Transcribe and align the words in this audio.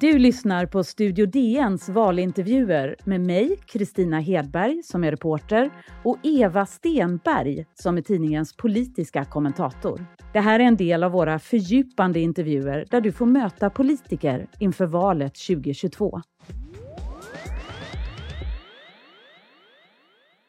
Du 0.00 0.18
lyssnar 0.18 0.66
på 0.66 0.84
Studio 0.84 1.26
DNs 1.26 1.88
valintervjuer 1.88 2.96
med 3.04 3.20
mig, 3.20 3.56
Kristina 3.66 4.20
Hedberg, 4.20 4.82
som 4.82 5.04
är 5.04 5.10
reporter 5.10 5.70
och 6.04 6.16
Eva 6.22 6.66
Stenberg, 6.66 7.66
som 7.74 7.96
är 7.96 8.02
tidningens 8.02 8.56
politiska 8.56 9.24
kommentator. 9.24 10.06
Det 10.32 10.40
här 10.40 10.60
är 10.60 10.64
en 10.64 10.76
del 10.76 11.04
av 11.04 11.12
våra 11.12 11.38
fördjupande 11.38 12.20
intervjuer 12.20 12.84
där 12.90 13.00
du 13.00 13.12
får 13.12 13.26
möta 13.26 13.70
politiker 13.70 14.46
inför 14.58 14.86
valet 14.86 15.34
2022. 15.34 16.20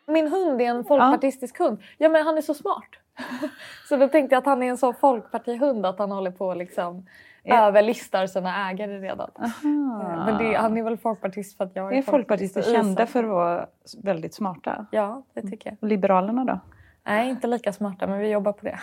Min 0.07 0.27
hund 0.27 0.61
är 0.61 0.65
en 0.65 0.83
folkpartistisk 0.83 1.55
ja. 1.59 1.65
hund. 1.65 1.77
Ja 1.97 2.09
men 2.09 2.25
han 2.25 2.38
är 2.38 2.41
så 2.41 2.54
smart. 2.54 2.89
så 3.89 3.97
då 3.97 4.07
tänkte 4.07 4.36
jag 4.36 4.39
att 4.39 4.45
han 4.45 4.63
är 4.63 4.68
en 4.68 4.77
sån 4.77 4.93
folkpartihund 4.93 5.86
att 5.86 5.99
han 5.99 6.11
håller 6.11 6.31
på 6.31 6.54
liksom. 6.54 7.05
Överlistar 7.44 8.28
sina 8.28 8.70
ägare 8.70 9.00
redan. 9.00 9.29
Aha. 9.36 10.14
Eh, 10.14 10.25
men 10.25 10.38
det, 10.38 10.54
han 10.57 10.78
är 10.78 10.84
väl 10.84 10.97
folkpartist 10.97 11.57
för 11.57 11.64
att 11.64 11.75
jag 11.75 11.93
är, 11.93 11.98
är 11.98 12.02
folkpartister 12.02 12.61
kända 12.61 13.06
för 13.06 13.24
att 13.24 13.29
vara 13.29 13.68
väldigt 14.04 14.34
smarta? 14.34 14.86
Ja, 14.92 15.24
det 15.34 15.42
tycker 15.42 15.70
jag. 15.70 15.78
Och 15.82 15.88
Liberalerna 15.88 16.46
då? 16.46 16.60
Nej, 17.06 17.29
inte 17.29 17.48
lika 17.48 17.74
smarta 17.74 18.07
men 18.07 18.20
vi 18.20 18.29
jobbar 18.29 18.51
på 18.51 18.65
det. 18.65 18.79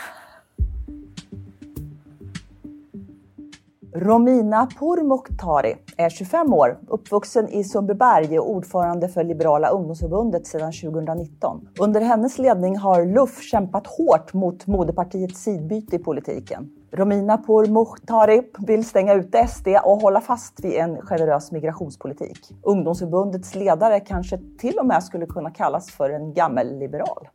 Romina 3.94 4.68
Pourmokhtari 4.78 5.74
är 5.96 6.10
25 6.10 6.54
år, 6.54 6.78
uppvuxen 6.88 7.48
i 7.48 7.64
Sundbyberg 7.64 8.38
och 8.38 8.50
ordförande 8.50 9.08
för 9.08 9.24
Liberala 9.24 9.68
ungdomsförbundet 9.68 10.46
sedan 10.46 10.72
2019. 10.72 11.68
Under 11.80 12.00
hennes 12.00 12.38
ledning 12.38 12.76
har 12.76 13.06
LUF 13.06 13.42
kämpat 13.42 13.86
hårt 13.86 14.34
mot 14.34 14.66
moderpartiets 14.66 15.42
sidbyte 15.42 15.96
i 15.96 15.98
politiken. 15.98 16.70
Romina 16.90 17.38
Pourmokhtari 17.38 18.42
vill 18.66 18.84
stänga 18.84 19.14
ute 19.14 19.46
SD 19.46 19.68
och 19.84 19.96
hålla 19.96 20.20
fast 20.20 20.64
vid 20.64 20.74
en 20.74 21.00
generös 21.02 21.52
migrationspolitik. 21.52 22.38
Ungdomsförbundets 22.62 23.54
ledare 23.54 24.00
kanske 24.00 24.38
till 24.58 24.78
och 24.78 24.86
med 24.86 25.04
skulle 25.04 25.26
kunna 25.26 25.50
kallas 25.50 25.90
för 25.90 26.10
en 26.10 26.34
gammelliberal. 26.34 27.28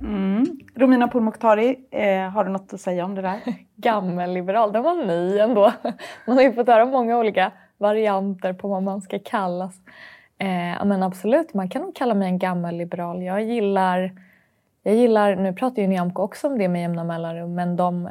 Mm. 0.00 0.46
Romina 0.74 1.08
Pourmokhtari, 1.08 1.76
eh, 1.90 2.30
har 2.30 2.44
du 2.44 2.50
något 2.50 2.72
att 2.72 2.80
säga 2.80 3.04
om 3.04 3.14
det 3.14 3.22
där? 3.22 3.40
Gammelliberal, 3.76 4.72
den 4.72 4.82
var 4.82 5.06
ny 5.06 5.38
ändå. 5.38 5.72
Man 6.26 6.36
har 6.36 6.42
ju 6.42 6.52
fått 6.52 6.66
höra 6.66 6.84
många 6.84 7.18
olika 7.18 7.52
varianter 7.78 8.52
på 8.52 8.68
vad 8.68 8.82
man 8.82 9.00
ska 9.02 9.18
kallas. 9.18 9.74
Eh, 10.38 10.84
men 10.84 11.02
absolut, 11.02 11.54
man 11.54 11.68
kan 11.68 11.82
nog 11.82 11.94
kalla 11.94 12.14
mig 12.14 12.28
en 12.28 12.38
gammelliberal. 12.38 13.22
Jag 13.22 13.42
gillar, 13.42 14.12
jag 14.82 14.94
gillar, 14.94 15.36
nu 15.36 15.52
pratar 15.52 15.82
ju 15.82 15.88
Nyamko 15.88 16.22
också 16.22 16.46
om 16.46 16.58
det 16.58 16.68
med 16.68 16.82
jämna 16.82 17.04
mellanrum, 17.04 17.54
men 17.54 17.76
de 17.76 18.06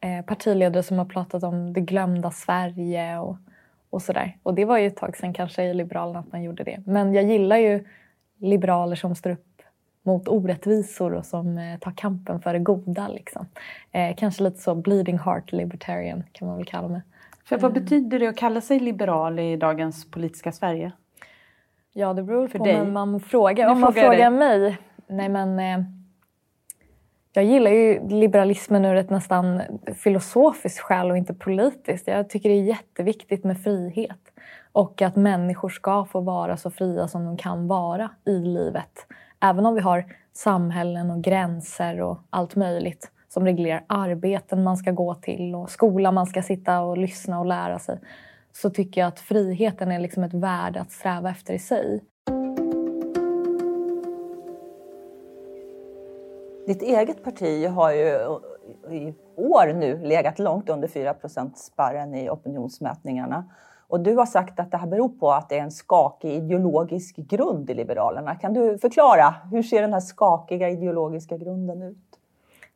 eh, 0.00 0.24
partiledare 0.26 0.82
som 0.82 0.98
har 0.98 1.04
pratat 1.04 1.42
om 1.42 1.72
det 1.72 1.80
glömda 1.80 2.30
Sverige 2.30 3.18
och, 3.18 3.36
och 3.90 4.02
sådär. 4.02 4.36
Och 4.42 4.54
det 4.54 4.64
var 4.64 4.78
ju 4.78 4.86
ett 4.86 4.96
tag 4.96 5.16
sedan 5.16 5.32
kanske 5.32 5.62
i 5.62 5.74
Liberalerna 5.74 6.18
att 6.18 6.32
man 6.32 6.42
gjorde 6.42 6.64
det. 6.64 6.82
Men 6.86 7.14
jag 7.14 7.24
gillar 7.24 7.56
ju 7.56 7.84
liberaler 8.38 8.96
som 8.96 9.14
står 9.14 9.30
upp 9.30 9.62
mot 10.02 10.28
orättvisor 10.28 11.14
och 11.14 11.26
som 11.26 11.58
eh, 11.58 11.78
tar 11.78 11.92
kampen 11.96 12.40
för 12.40 12.52
det 12.52 12.58
goda. 12.58 13.08
Liksom. 13.08 13.46
Eh, 13.92 14.16
kanske 14.16 14.42
lite 14.42 14.58
så 14.58 14.74
bleeding 14.74 15.18
heart 15.18 15.52
libertarian 15.52 16.22
kan 16.32 16.48
man 16.48 16.56
väl 16.56 16.66
kalla 16.66 16.88
mig. 16.88 17.02
För 17.44 17.58
vad 17.58 17.70
mm. 17.70 17.82
betyder 17.82 18.18
det 18.18 18.26
att 18.26 18.36
kalla 18.36 18.60
sig 18.60 18.80
liberal 18.80 19.38
i 19.38 19.56
dagens 19.56 20.10
politiska 20.10 20.52
Sverige? 20.52 20.92
Ja, 21.92 22.14
det 22.14 22.22
beror 22.22 22.48
för 22.48 22.58
på 22.58 22.64
vem 22.64 22.92
man 22.92 23.20
frågar. 23.20 23.70
Om 23.70 23.80
man 23.80 23.92
frågar, 23.92 24.08
frågar 24.08 24.30
mig? 24.30 24.78
Nej, 25.06 25.28
men... 25.28 25.58
Eh, 25.58 25.99
jag 27.32 27.44
gillar 27.44 27.70
ju 27.70 28.08
liberalismen 28.08 28.84
ur 28.84 28.96
ett 28.96 29.10
nästan 29.10 29.62
filosofiskt 29.96 30.80
skäl 30.80 31.10
och 31.10 31.16
inte 31.16 31.34
politiskt. 31.34 32.06
Jag 32.06 32.30
tycker 32.30 32.48
det 32.48 32.54
är 32.54 32.62
jätteviktigt 32.62 33.44
med 33.44 33.62
frihet 33.62 34.32
och 34.72 35.02
att 35.02 35.16
människor 35.16 35.68
ska 35.68 36.04
få 36.04 36.20
vara 36.20 36.56
så 36.56 36.70
fria 36.70 37.08
som 37.08 37.24
de 37.24 37.36
kan 37.36 37.68
vara 37.68 38.10
i 38.26 38.38
livet 38.38 39.06
även 39.40 39.66
om 39.66 39.74
vi 39.74 39.80
har 39.80 40.04
samhällen 40.32 41.10
och 41.10 41.22
gränser 41.22 42.00
och 42.00 42.18
allt 42.30 42.56
möjligt 42.56 43.10
som 43.28 43.44
reglerar 43.44 43.84
arbeten 43.86 44.62
man 44.62 44.76
ska 44.76 44.90
gå 44.90 45.14
till 45.14 45.54
och 45.54 45.70
skola 45.70 46.12
man 46.12 46.26
ska 46.26 46.42
sitta 46.42 46.80
och 46.80 46.98
lyssna 46.98 47.40
och 47.40 47.46
lära 47.46 47.78
sig 47.78 47.98
så 48.52 48.70
tycker 48.70 49.00
jag 49.00 49.08
att 49.08 49.20
friheten 49.20 49.92
är 49.92 49.98
liksom 49.98 50.22
ett 50.22 50.34
värde 50.34 50.80
att 50.80 50.92
sträva 50.92 51.30
efter 51.30 51.54
i 51.54 51.58
sig. 51.58 52.00
Ditt 56.70 56.82
eget 56.82 57.24
parti 57.24 57.66
har 57.66 57.92
ju 57.92 58.06
i 58.90 59.14
år 59.36 59.72
nu 59.74 59.98
legat 59.98 60.38
långt 60.38 60.68
under 60.68 60.88
4 60.88 61.14
spärren 61.54 62.14
i 62.14 62.30
opinionsmätningarna. 62.30 63.44
Och 63.88 64.00
du 64.00 64.16
har 64.16 64.26
sagt 64.26 64.60
att 64.60 64.70
det 64.70 64.76
här 64.76 64.86
beror 64.86 65.08
på 65.08 65.32
att 65.32 65.48
det 65.48 65.58
är 65.58 65.62
en 65.62 65.70
skakig 65.70 66.30
ideologisk 66.30 67.16
grund 67.16 67.70
i 67.70 67.74
Liberalerna. 67.74 68.34
Kan 68.34 68.54
du 68.54 68.78
förklara, 68.78 69.34
hur 69.50 69.62
ser 69.62 69.82
den 69.82 69.92
här 69.92 70.00
skakiga 70.00 70.68
ideologiska 70.68 71.36
grunden 71.36 71.82
ut? 71.82 72.18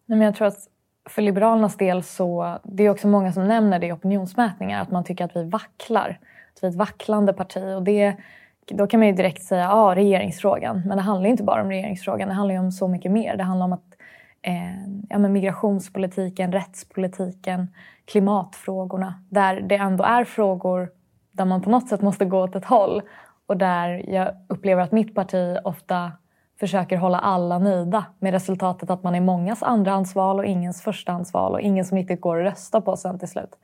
Nej, 0.06 0.18
men 0.18 0.20
jag 0.20 0.34
tror 0.34 0.48
att 0.48 0.68
för 1.08 1.22
Liberalernas 1.22 1.76
del 1.76 2.02
så, 2.02 2.58
det 2.62 2.82
är 2.82 2.90
också 2.90 3.08
många 3.08 3.32
som 3.32 3.48
nämner 3.48 3.78
det 3.78 3.86
i 3.86 3.92
opinionsmätningar, 3.92 4.82
att 4.82 4.90
man 4.90 5.04
tycker 5.04 5.24
att 5.24 5.36
vi 5.36 5.44
vacklar. 5.44 6.20
Att 6.54 6.62
vi 6.62 6.66
är 6.66 6.70
ett 6.70 6.76
vacklande 6.76 7.32
parti. 7.32 7.76
Och 7.76 7.82
det, 7.82 8.16
då 8.66 8.86
kan 8.86 9.00
man 9.00 9.06
ju 9.06 9.14
direkt 9.14 9.42
säga 9.42 9.62
ja, 9.62 9.92
regeringsfrågan. 9.96 10.82
Men 10.86 10.96
det 10.96 11.02
handlar 11.02 11.30
inte 11.30 11.42
bara 11.42 11.62
om 11.62 11.68
regeringsfrågan, 11.68 12.28
det 12.28 12.34
handlar 12.34 12.58
om 12.58 12.72
så 12.72 12.88
mycket 12.88 13.12
mer. 13.12 13.36
Det 13.36 13.42
handlar 13.42 13.66
om 13.66 13.72
att 13.72 13.94
eh, 14.42 14.80
ja, 15.08 15.18
men 15.18 15.32
migrationspolitiken, 15.32 16.52
rättspolitiken, 16.52 17.68
klimatfrågorna. 18.04 19.14
Där 19.30 19.60
det 19.60 19.76
ändå 19.76 20.04
är 20.04 20.24
frågor 20.24 20.88
där 21.32 21.44
man 21.44 21.62
på 21.62 21.70
något 21.70 21.88
sätt 21.88 22.02
måste 22.02 22.24
gå 22.24 22.42
åt 22.42 22.56
ett 22.56 22.64
håll 22.64 23.02
och 23.46 23.56
där 23.56 24.10
jag 24.10 24.28
upplever 24.48 24.82
att 24.82 24.92
mitt 24.92 25.14
parti 25.14 25.56
ofta 25.64 26.12
försöker 26.60 26.96
hålla 26.96 27.18
alla 27.18 27.58
nöjda 27.58 28.04
med 28.18 28.32
resultatet 28.32 28.90
att 28.90 29.02
man 29.02 29.14
är 29.14 29.20
mångas 29.20 29.62
andrahandsval 29.62 30.38
och 30.38 30.44
ingens 30.44 30.82
förstahandsval 30.82 31.52
och 31.52 31.60
ingen 31.60 31.84
som 31.84 31.98
riktigt 31.98 32.20
går 32.20 32.38
att 32.40 32.52
rösta 32.52 32.80
på 32.80 32.96
sen 32.96 33.18
till 33.18 33.28
slut. 33.28 33.56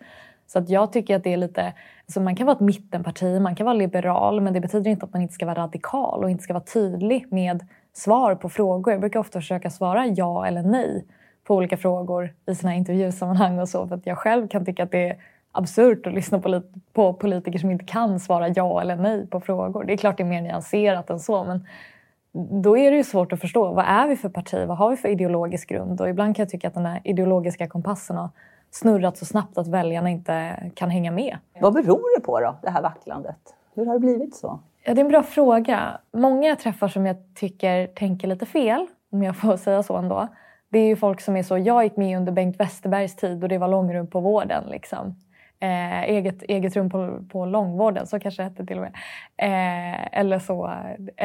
Så 0.53 0.59
att 0.59 0.71
jag 0.71 0.93
tycker 0.93 1.17
att 1.17 1.25
det 1.25 1.33
är 1.33 1.37
lite... 1.37 1.73
Alltså 2.07 2.21
man 2.21 2.37
kan 2.37 2.47
vara 2.47 2.57
ett 2.57 2.61
mittenparti, 2.61 3.41
man 3.41 3.55
kan 3.55 3.67
vara 3.67 3.77
liberal 3.77 4.41
men 4.41 4.53
det 4.53 4.61
betyder 4.61 4.91
inte 4.91 5.07
att 5.07 5.13
man 5.13 5.23
inte 5.23 5.35
ska 5.35 5.47
vara 5.47 5.63
radikal 5.63 6.25
och 6.25 6.31
inte 6.31 6.45
ska 6.45 6.53
vara 6.53 6.65
tydlig 6.65 7.33
med 7.33 7.67
svar 7.93 8.35
på 8.35 8.49
frågor. 8.49 8.93
Jag 8.93 9.01
brukar 9.01 9.21
ofta 9.21 9.41
försöka 9.41 9.71
svara 9.71 10.07
ja 10.07 10.47
eller 10.47 10.63
nej 10.63 11.05
på 11.45 11.55
olika 11.55 11.77
frågor 11.77 12.35
i 12.47 12.55
sina 12.55 12.75
intervjusammanhang 12.75 13.59
och 13.59 13.69
så 13.69 13.87
för 13.87 13.95
att 13.95 14.07
jag 14.07 14.19
själv 14.19 14.49
kan 14.49 14.65
tycka 14.65 14.83
att 14.83 14.91
det 14.91 15.09
är 15.09 15.17
absurt 15.53 16.07
att 16.07 16.13
lyssna 16.13 16.39
på, 16.39 16.63
på 16.93 17.13
politiker 17.13 17.59
som 17.59 17.71
inte 17.71 17.85
kan 17.85 18.21
svara 18.21 18.49
ja 18.49 18.81
eller 18.81 18.97
nej 18.97 19.27
på 19.27 19.41
frågor. 19.41 19.85
Det 19.85 19.93
är 19.93 19.97
klart 19.97 20.17
det 20.17 20.23
är 20.23 20.25
mer 20.25 20.43
nyanserat 20.43 21.11
än 21.11 21.21
så 21.21 21.45
men 21.45 21.67
då 22.63 22.79
är 22.79 22.91
det 22.91 22.97
ju 22.97 23.05
svårt 23.05 23.33
att 23.33 23.41
förstå. 23.41 23.73
Vad 23.73 23.85
är 23.85 24.09
vi 24.09 24.17
för 24.17 24.29
parti? 24.29 24.67
Vad 24.67 24.77
har 24.77 24.91
vi 24.91 24.97
för 24.97 25.09
ideologisk 25.09 25.69
grund? 25.69 26.01
Och 26.01 26.09
ibland 26.09 26.37
kan 26.37 26.43
jag 26.43 26.51
tycka 26.51 26.69
att 26.69 26.75
den 26.75 26.87
här 26.87 27.01
ideologiska 27.05 27.69
kompassen 27.69 28.17
har 28.17 28.29
snurrat 28.71 29.19
så 29.19 29.25
snabbt 29.25 29.59
att 29.59 29.69
väljarna 29.69 30.11
inte 30.11 30.57
kan 30.75 30.91
hänga 30.91 31.11
med. 31.11 31.39
Vad 31.61 31.73
beror 31.73 32.19
det 32.19 32.25
på 32.25 32.41
då, 32.41 32.57
det 32.63 32.71
här 32.71 32.83
vacklandet? 32.83 33.39
Hur 33.75 33.87
har 33.87 33.95
det 33.95 34.01
blivit 34.01 34.37
så? 34.37 34.61
Ja, 34.85 34.95
det 34.95 35.01
är 35.01 35.05
en 35.05 35.11
bra 35.11 35.23
fråga. 35.23 36.01
Många 36.13 36.49
jag 36.49 36.59
träffar 36.59 36.89
som 36.89 37.07
jag 37.07 37.17
tycker 37.35 37.87
tänker 37.87 38.29
lite 38.29 38.47
fel, 38.47 38.87
om 39.13 39.23
jag 39.23 39.37
får 39.41 39.57
säga 39.57 39.83
så 39.83 39.97
ändå. 39.97 40.29
Det 40.69 40.79
är 40.79 40.87
ju 40.87 40.97
folk 40.97 41.21
som 41.21 41.37
är 41.37 41.43
så, 41.43 41.59
jag 41.59 41.85
gick 41.85 41.97
med 41.97 42.17
under 42.17 42.33
Bengt 42.33 42.61
Westerbergs 42.61 43.17
tid 43.17 43.43
och 43.43 43.49
det 43.49 43.59
var 43.59 43.69
långrum 43.69 44.07
på 44.07 44.21
vården. 44.21 44.65
Liksom 44.71 45.15
eh, 45.61 46.03
eget, 46.03 46.43
eget 46.43 46.77
rum 46.77 46.91
på, 46.91 47.25
på 47.29 47.47
långvården, 47.47 48.07
så 48.07 48.21
kanske 48.21 48.43
det 48.43 48.49
hette 48.49 48.67
till 48.67 48.79
och 48.79 48.83
med. 48.83 48.95
Eh, 49.37 50.19
eller 50.21 50.39
så 50.39 50.75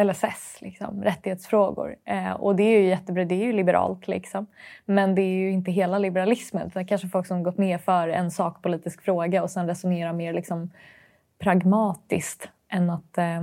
LSS, 0.04 0.62
liksom, 0.62 1.04
rättighetsfrågor. 1.04 1.96
Eh, 2.06 2.32
och 2.32 2.56
det 2.56 2.64
är 2.64 2.80
ju 2.80 2.88
jättebra, 2.88 3.26
det 3.26 3.36
är 3.36 3.46
ju 3.46 3.54
liberalt 3.54 4.08
liksom. 4.08 4.48
Men 4.86 5.16
det 5.16 5.22
är 5.22 5.36
ju 5.36 5.52
inte 5.52 5.72
hela 5.72 6.00
liberalismen. 6.00 6.72
Det 6.74 6.80
är 6.80 6.88
kanske 6.88 7.08
folk 7.08 7.28
som 7.28 7.44
gått 7.44 7.58
med 7.58 7.82
för 7.82 8.08
en 8.08 8.32
sakpolitisk 8.32 9.02
fråga 9.02 9.44
och 9.44 9.52
sen 9.52 9.68
resonerar 9.68 10.14
mer 10.14 10.34
liksom 10.34 10.72
pragmatiskt 11.40 12.50
än 12.70 12.90
att 12.90 13.18
eh, 13.18 13.42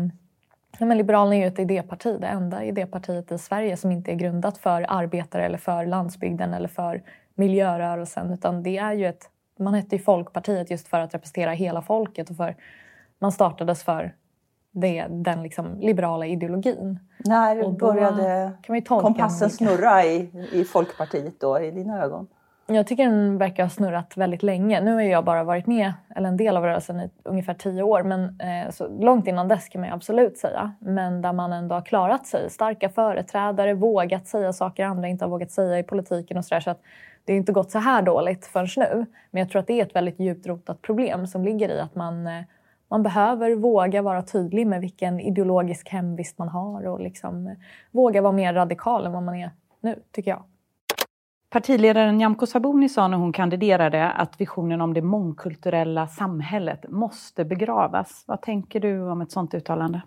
Ja, 0.79 0.87
men 0.87 0.99
Liberalerna 0.99 1.37
är 1.37 1.41
ju 1.41 1.47
ett 1.47 1.59
idéparti, 1.59 2.19
det 2.21 2.27
enda 2.27 2.65
idépartiet 2.65 3.33
i 3.33 3.39
Sverige 3.39 3.77
som 3.77 3.93
inte 3.93 4.13
är 4.13 4.15
grundat 4.15 4.59
för 4.59 4.87
arbetare 4.89 5.47
eller 5.47 5.59
för 5.59 5.87
landsbygden 5.87 6.55
eller 6.55 6.69
för 6.69 7.03
miljörörelsen 7.35 8.31
utan 8.31 8.63
det 8.63 8.79
är 8.79 8.93
ju 8.93 9.07
ett 9.07 9.31
man 9.63 9.75
hette 9.75 9.97
ju 9.97 10.03
Folkpartiet 10.03 10.71
just 10.71 10.89
för 10.89 11.01
att 11.01 11.15
representera 11.15 11.51
hela 11.51 11.83
folket 11.83 12.31
och 12.31 12.37
för 12.37 12.57
man 13.19 13.33
startades 13.33 13.83
för 13.83 14.15
det, 14.73 15.07
den 15.11 15.43
liksom 15.43 15.81
liberala 15.81 16.27
ideologin. 16.27 16.99
När 17.19 17.69
började 17.79 18.53
kompassen 18.87 19.51
snurra 19.51 20.05
i, 20.05 20.31
i 20.53 20.65
Folkpartiet 20.65 21.41
då, 21.41 21.61
i 21.61 21.71
dina 21.71 22.03
ögon? 22.03 22.27
Jag 22.67 22.87
tycker 22.87 23.05
den 23.05 23.39
verkar 23.39 23.63
ha 23.63 23.71
snurrat 23.71 24.17
väldigt 24.17 24.43
länge. 24.43 24.81
Nu 24.81 24.95
har 24.95 25.01
jag 25.01 25.25
bara 25.25 25.45
varit 25.45 25.67
med, 25.67 25.93
eller 26.17 26.29
en 26.29 26.37
del 26.37 26.57
av 26.57 26.65
rörelsen, 26.65 27.01
i 27.01 27.11
ungefär 27.23 27.55
tio 27.55 27.83
år. 27.83 28.03
Men 28.03 28.41
eh, 28.41 28.71
så 28.71 28.89
långt 28.89 29.27
innan 29.27 29.49
dess 29.49 29.69
kan 29.69 29.81
man 29.81 29.93
absolut 29.93 30.39
säga. 30.39 30.73
Men 30.79 31.23
där 31.23 31.33
man 31.33 31.53
ändå 31.53 31.75
har 31.75 31.83
klarat 31.83 32.27
sig. 32.27 32.51
Starka 32.51 32.89
företrädare, 32.89 33.75
vågat 33.75 34.27
säga 34.27 34.53
saker 34.53 34.85
andra 34.85 35.09
inte 35.09 35.25
har 35.25 35.31
vågat 35.31 35.51
säga 35.51 35.79
i 35.79 35.83
politiken 35.83 36.37
och 36.37 36.45
sådär. 36.45 36.61
Så 36.61 36.71
att 36.71 36.81
det 37.25 37.33
har 37.33 37.37
inte 37.37 37.53
gått 37.53 37.71
så 37.71 37.79
här 37.79 38.03
dåligt 38.03 38.47
förrän 38.47 38.69
nu. 38.77 39.07
Men 39.31 39.41
jag 39.41 39.51
tror 39.51 39.61
att 39.61 39.67
det 39.67 39.81
är 39.81 39.87
ett 39.87 39.97
väldigt 39.97 40.21
djupt 40.21 40.47
rotat 40.47 40.83
problem 40.83 41.27
som 41.27 41.45
ligger 41.45 41.69
i 41.69 41.81
att 41.81 41.95
man, 41.95 42.27
eh, 42.27 42.43
man 42.89 43.03
behöver 43.03 43.55
våga 43.55 44.03
vara 44.03 44.23
tydlig 44.23 44.67
med 44.67 44.81
vilken 44.81 45.21
ideologisk 45.21 45.89
hemvist 45.89 46.39
man 46.39 46.49
har 46.49 46.87
och 46.87 47.01
liksom 47.01 47.47
eh, 47.47 47.53
våga 47.91 48.23
vara 48.23 48.33
mer 48.33 48.55
radikal 48.55 49.07
än 49.07 49.13
vad 49.13 49.23
man 49.23 49.35
är 49.35 49.51
nu, 49.81 50.03
tycker 50.13 50.31
jag. 50.31 50.43
Partiledaren 51.51 52.19
Nyamko 52.19 52.47
Sabuni 52.47 52.89
sa 52.89 53.09
när 53.09 53.17
hon 53.17 53.33
kandiderade 53.33 54.11
att 54.11 54.41
visionen 54.41 54.81
om 54.81 54.95
det 54.95 55.03
mångkulturella 55.03 56.07
samhället 56.07 56.85
måste 56.89 57.45
begravas. 57.45 58.25
Vad 58.27 58.43
tänker 58.43 58.81
du 58.81 59.11
om 59.11 59.21
ett 59.21 59.33
sådant 59.33 59.55
uttalande? 59.55 60.03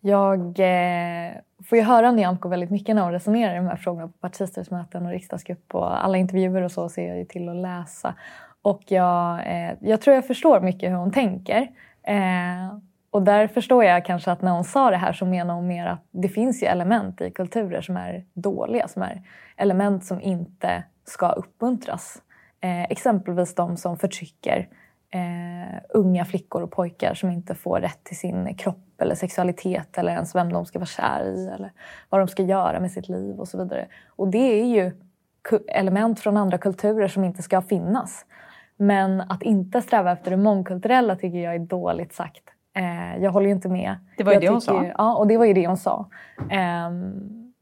Jag 0.00 0.40
eh, 0.40 1.32
får 1.64 1.78
ju 1.78 1.84
höra 1.84 2.12
Nyamko 2.12 2.48
väldigt 2.48 2.70
mycket 2.70 2.94
när 2.94 3.02
hon 3.02 3.12
resonerar 3.12 3.54
i 3.54 3.56
de 3.56 3.66
här 3.66 3.76
frågorna 3.76 4.06
på 4.06 4.12
partistyrelsemöten 4.12 5.06
och 5.06 5.12
riksdagsgrupp 5.12 5.74
och 5.74 6.04
alla 6.04 6.18
intervjuer 6.18 6.62
och 6.62 6.72
så 6.72 6.88
ser 6.88 7.08
jag 7.08 7.18
ju 7.18 7.24
till 7.24 7.48
att 7.48 7.56
läsa. 7.56 8.14
Och 8.62 8.82
jag, 8.86 9.40
eh, 9.46 9.72
jag 9.80 10.00
tror 10.00 10.14
jag 10.14 10.26
förstår 10.26 10.60
mycket 10.60 10.90
hur 10.90 10.96
hon 10.96 11.12
tänker. 11.12 11.70
Eh, 12.02 12.78
och 13.10 13.22
där 13.22 13.46
förstår 13.46 13.84
jag 13.84 14.04
kanske 14.04 14.32
att 14.32 14.42
när 14.42 14.52
hon 14.52 14.64
sa 14.64 14.90
det 14.90 14.96
här 14.96 15.12
så 15.12 15.26
menar 15.26 15.54
hon 15.54 15.66
mer 15.66 15.86
att 15.86 16.04
det 16.10 16.28
finns 16.28 16.62
ju 16.62 16.66
element 16.66 17.20
i 17.20 17.30
kulturer 17.30 17.80
som 17.80 17.96
är 17.96 18.24
dåliga, 18.34 18.88
som 18.88 19.02
är 19.02 19.22
element 19.56 20.04
som 20.04 20.20
inte 20.20 20.82
ska 21.04 21.32
uppmuntras. 21.32 22.22
Eh, 22.60 22.82
exempelvis 22.82 23.54
de 23.54 23.76
som 23.76 23.98
förtrycker 23.98 24.68
eh, 25.10 25.80
unga 25.88 26.24
flickor 26.24 26.62
och 26.62 26.70
pojkar 26.70 27.14
som 27.14 27.30
inte 27.30 27.54
får 27.54 27.80
rätt 27.80 28.04
till 28.04 28.18
sin 28.18 28.54
kropp 28.54 29.00
eller 29.02 29.14
sexualitet 29.14 29.98
eller 29.98 30.12
ens 30.12 30.34
vem 30.34 30.52
de 30.52 30.66
ska 30.66 30.78
vara 30.78 30.86
kär 30.86 31.24
i 31.24 31.48
eller 31.48 31.72
vad 32.08 32.20
de 32.20 32.28
ska 32.28 32.42
göra 32.42 32.80
med 32.80 32.92
sitt 32.92 33.08
liv 33.08 33.40
och 33.40 33.48
så 33.48 33.58
vidare. 33.58 33.86
Och 34.08 34.28
det 34.28 34.60
är 34.60 34.66
ju 34.66 34.92
element 35.68 36.20
från 36.20 36.36
andra 36.36 36.58
kulturer 36.58 37.08
som 37.08 37.24
inte 37.24 37.42
ska 37.42 37.62
finnas. 37.62 38.26
Men 38.76 39.20
att 39.20 39.42
inte 39.42 39.82
sträva 39.82 40.12
efter 40.12 40.30
det 40.30 40.36
mångkulturella 40.36 41.16
tycker 41.16 41.38
jag 41.38 41.54
är 41.54 41.58
dåligt 41.58 42.12
sagt. 42.12 42.42
Eh, 42.76 43.22
jag 43.22 43.30
håller 43.30 43.46
ju 43.46 43.52
inte 43.52 43.68
med. 43.68 43.96
Det 44.16 44.24
var 44.24 44.32
ju 44.32 44.36
jag 44.36 44.42
det 44.42 44.48
hon 44.48 44.60
sa. 44.60 44.84
Ja, 44.98 45.16
och 45.16 45.26
det 45.26 45.36
var 45.36 45.44
ju 45.44 45.52
det 45.52 45.66
hon 45.66 45.76
sa. 45.76 46.08
Eh, 46.50 46.90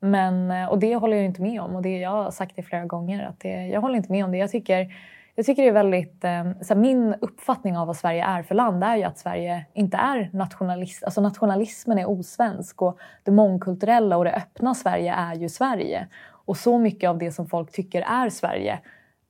men, 0.01 0.51
och 0.69 0.79
det 0.79 0.97
håller 0.97 1.17
jag 1.17 1.27
inte 1.27 1.43
med 1.43 1.61
om. 1.61 1.77
Och 1.77 1.83
det 1.83 1.99
jag 1.99 2.11
har 2.11 2.31
sagt 2.31 2.57
det 2.57 2.63
flera 2.63 2.85
gånger. 2.85 3.27
Att 3.27 3.41
det, 3.41 3.67
jag 3.67 3.81
håller 3.81 3.97
inte 3.97 4.13
med 4.13 4.25
om 4.25 4.33
det. 4.33 4.39
Jag 4.39 4.51
tycker, 4.51 4.95
jag 5.39 5.47
tycker 5.47 5.63
det 5.63 5.69
är 5.69 5.73
väldigt... 5.73 6.25
Eh, 6.25 6.45
så 6.63 6.75
min 6.75 7.15
uppfattning 7.21 7.79
av 7.79 7.87
vad 7.87 7.97
Sverige 7.97 8.25
är 8.25 8.43
för 8.43 8.55
land 8.55 8.85
är 8.85 8.97
ju 8.97 9.03
att 9.03 9.19
Sverige 9.19 9.67
inte 9.75 9.97
är 9.97 10.31
nationalist. 10.33 11.05
Alltså 11.05 11.21
nationalismen 11.21 11.99
är 11.99 12.09
osvensk 12.09 12.83
och 12.83 12.99
det 13.23 13.31
mångkulturella 13.31 14.17
och 14.17 14.25
det 14.25 14.33
öppna 14.33 14.75
Sverige 14.75 15.15
är 15.15 15.35
ju 15.35 15.49
Sverige. 15.49 16.09
Och 16.29 16.57
så 16.57 16.79
mycket 16.79 17.11
av 17.11 17.19
det 17.19 17.33
som 17.33 17.47
folk 17.47 17.73
tycker 17.73 18.03
är 18.03 18.31
Sverige 18.31 18.79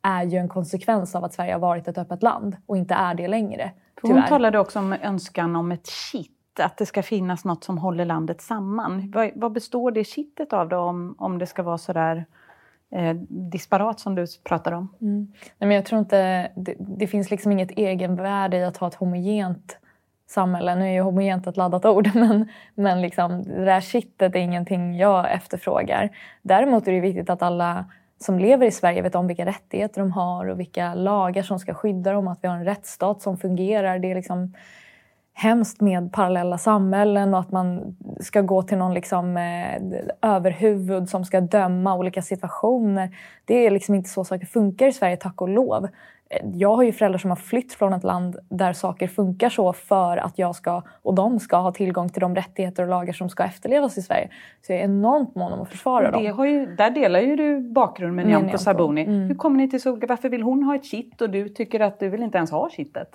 är 0.03 0.23
ju 0.23 0.39
en 0.39 0.49
konsekvens 0.49 1.15
av 1.15 1.25
att 1.25 1.35
Sverige 1.35 1.53
har 1.53 1.61
varit 1.61 1.89
ett 1.89 1.99
öppet 1.99 2.23
land 2.23 2.57
och 2.67 2.77
inte 2.77 2.95
är 2.95 3.15
det 3.15 3.29
längre. 3.29 3.71
Hon 4.03 4.23
talade 4.29 4.59
också 4.59 4.79
om 4.79 4.93
önskan 4.93 5.57
om 5.57 5.73
ett 5.73 5.87
kitt, 5.87 6.61
att 6.61 6.77
det 6.77 6.87
ska 6.87 7.03
finnas 7.03 7.45
något 7.45 7.65
som 7.65 7.79
håller 7.79 8.05
landet 8.05 8.41
samman. 8.41 9.11
Vad, 9.15 9.31
vad 9.35 9.53
består 9.53 9.91
det 9.91 10.05
kittet 10.05 10.53
av 10.53 10.69
då, 10.69 10.79
om, 10.79 11.15
om 11.19 11.39
det 11.39 11.47
ska 11.47 11.63
vara 11.63 11.79
så 11.79 11.93
där 11.93 12.27
eh, 12.93 13.15
disparat 13.29 14.01
som 14.01 14.15
du 14.15 14.27
pratar 14.45 14.73
om? 14.73 14.89
Mm. 15.01 15.33
Nej, 15.59 15.69
men 15.69 15.71
jag 15.71 15.85
tror 15.85 15.99
inte, 15.99 16.51
det, 16.57 16.75
det, 16.79 17.07
finns 17.07 17.31
liksom 17.31 17.53
inget 17.53 17.71
egenvärde 17.71 18.57
i 18.57 18.65
att 18.65 18.77
ha 18.77 18.89
ett 18.89 18.95
homogent 18.95 19.79
samhälle. 20.27 20.75
Nu 20.75 20.85
är 20.85 20.93
ju 20.93 21.01
homogent 21.01 21.47
ett 21.47 21.57
laddat 21.57 21.85
ord, 21.85 22.11
men, 22.15 22.49
men 22.75 23.01
liksom, 23.01 23.43
det 23.43 23.65
där 23.65 23.81
kittet 23.81 24.35
är 24.35 24.41
ingenting 24.41 24.97
jag 24.97 25.33
efterfrågar. 25.33 26.11
Däremot 26.43 26.89
är 26.89 26.93
det 26.93 27.01
viktigt 27.01 27.31
att 27.31 27.43
alla 27.43 27.85
som 28.21 28.39
lever 28.39 28.67
i 28.67 28.71
Sverige 28.71 29.03
vet 29.03 29.15
om 29.15 29.27
vilka 29.27 29.47
rättigheter 29.47 30.01
de 30.01 30.13
har 30.13 30.47
och 30.47 30.61
vilka 30.61 30.95
lagar 30.95 31.43
som 31.43 31.59
ska 31.59 31.75
skydda 31.75 32.13
dem, 32.13 32.29
att 32.29 32.39
vi 32.43 32.49
har 32.49 32.57
en 32.57 32.65
rättsstat 32.65 33.23
som 33.23 33.37
fungerar. 33.39 33.99
Det 33.99 34.11
är 34.11 34.15
liksom 34.15 34.55
hemskt 35.41 35.81
med 35.81 36.13
parallella 36.13 36.59
samhällen 36.59 37.35
och 37.35 37.41
att 37.41 37.53
man 37.53 37.97
ska 38.21 38.41
gå 38.41 38.63
till 38.63 38.79
någon 38.79 38.95
liksom, 38.95 39.37
eh, 39.37 40.31
överhuvud 40.31 41.09
som 41.09 41.25
ska 41.25 41.41
döma 41.41 41.95
olika 41.95 42.23
situationer. 42.23 43.17
Det 43.45 43.67
är 43.67 43.71
liksom 43.71 43.95
inte 43.95 44.11
så 44.11 44.25
saker 44.25 44.47
funkar 44.47 44.87
i 44.87 44.93
Sverige, 44.93 45.17
tack 45.17 45.41
och 45.41 45.49
lov 45.49 45.89
jag 46.55 46.77
har 46.77 46.83
ju 46.83 46.93
föräldrar 46.93 47.19
som 47.19 47.31
har 47.31 47.37
flytt 47.37 47.73
från 47.73 47.93
ett 47.93 48.05
land 48.05 48.39
där 48.49 48.73
saker 48.73 49.09
funkar 49.09 49.49
så 49.49 49.73
för 49.73 50.17
att 50.17 50.39
jag 50.39 50.57
ska 50.57 50.83
och 51.03 51.15
de 51.15 51.41
ska 51.41 51.57
ha 51.57 51.73
tillgång 51.73 52.09
till 52.09 52.21
de 52.21 52.35
rättigheter 52.35 52.83
och 52.83 52.89
lagar 52.89 53.13
som 53.13 53.29
ska 53.29 53.45
efterlevas 53.45 53.99
i 53.99 54.03
Sverige. 54.03 54.29
Så 54.67 54.73
jag 54.73 54.81
är 54.81 54.85
enormt 54.85 55.35
mån 55.35 55.53
om 55.53 55.61
att 55.61 55.69
försvara 55.69 56.11
det 56.11 56.27
dem. 56.27 56.37
Har 56.37 56.45
ju, 56.45 56.67
där 56.67 56.91
delar 56.91 57.21
ju 57.21 57.37
du 57.37 57.61
bakgrund 57.61 58.17
med 58.17 58.27
Nyamko 58.27 58.59
Sabuni. 58.59 59.03
Mm. 59.03 59.29
Hur 59.29 59.35
kommer 59.35 59.57
ni 59.57 59.71
till 59.71 59.83
så, 59.83 59.99
Varför 60.09 60.29
vill 60.29 60.43
hon 60.43 60.63
ha 60.63 60.75
ett 60.75 60.85
kitt 60.85 61.21
och 61.21 61.31
du 61.31 61.49
tycker 61.49 61.81
att 61.81 62.01
du 62.01 62.09
vill 62.09 62.23
inte 62.23 62.39
ens 62.39 62.51
ha 62.51 62.71
kittet? 62.71 63.09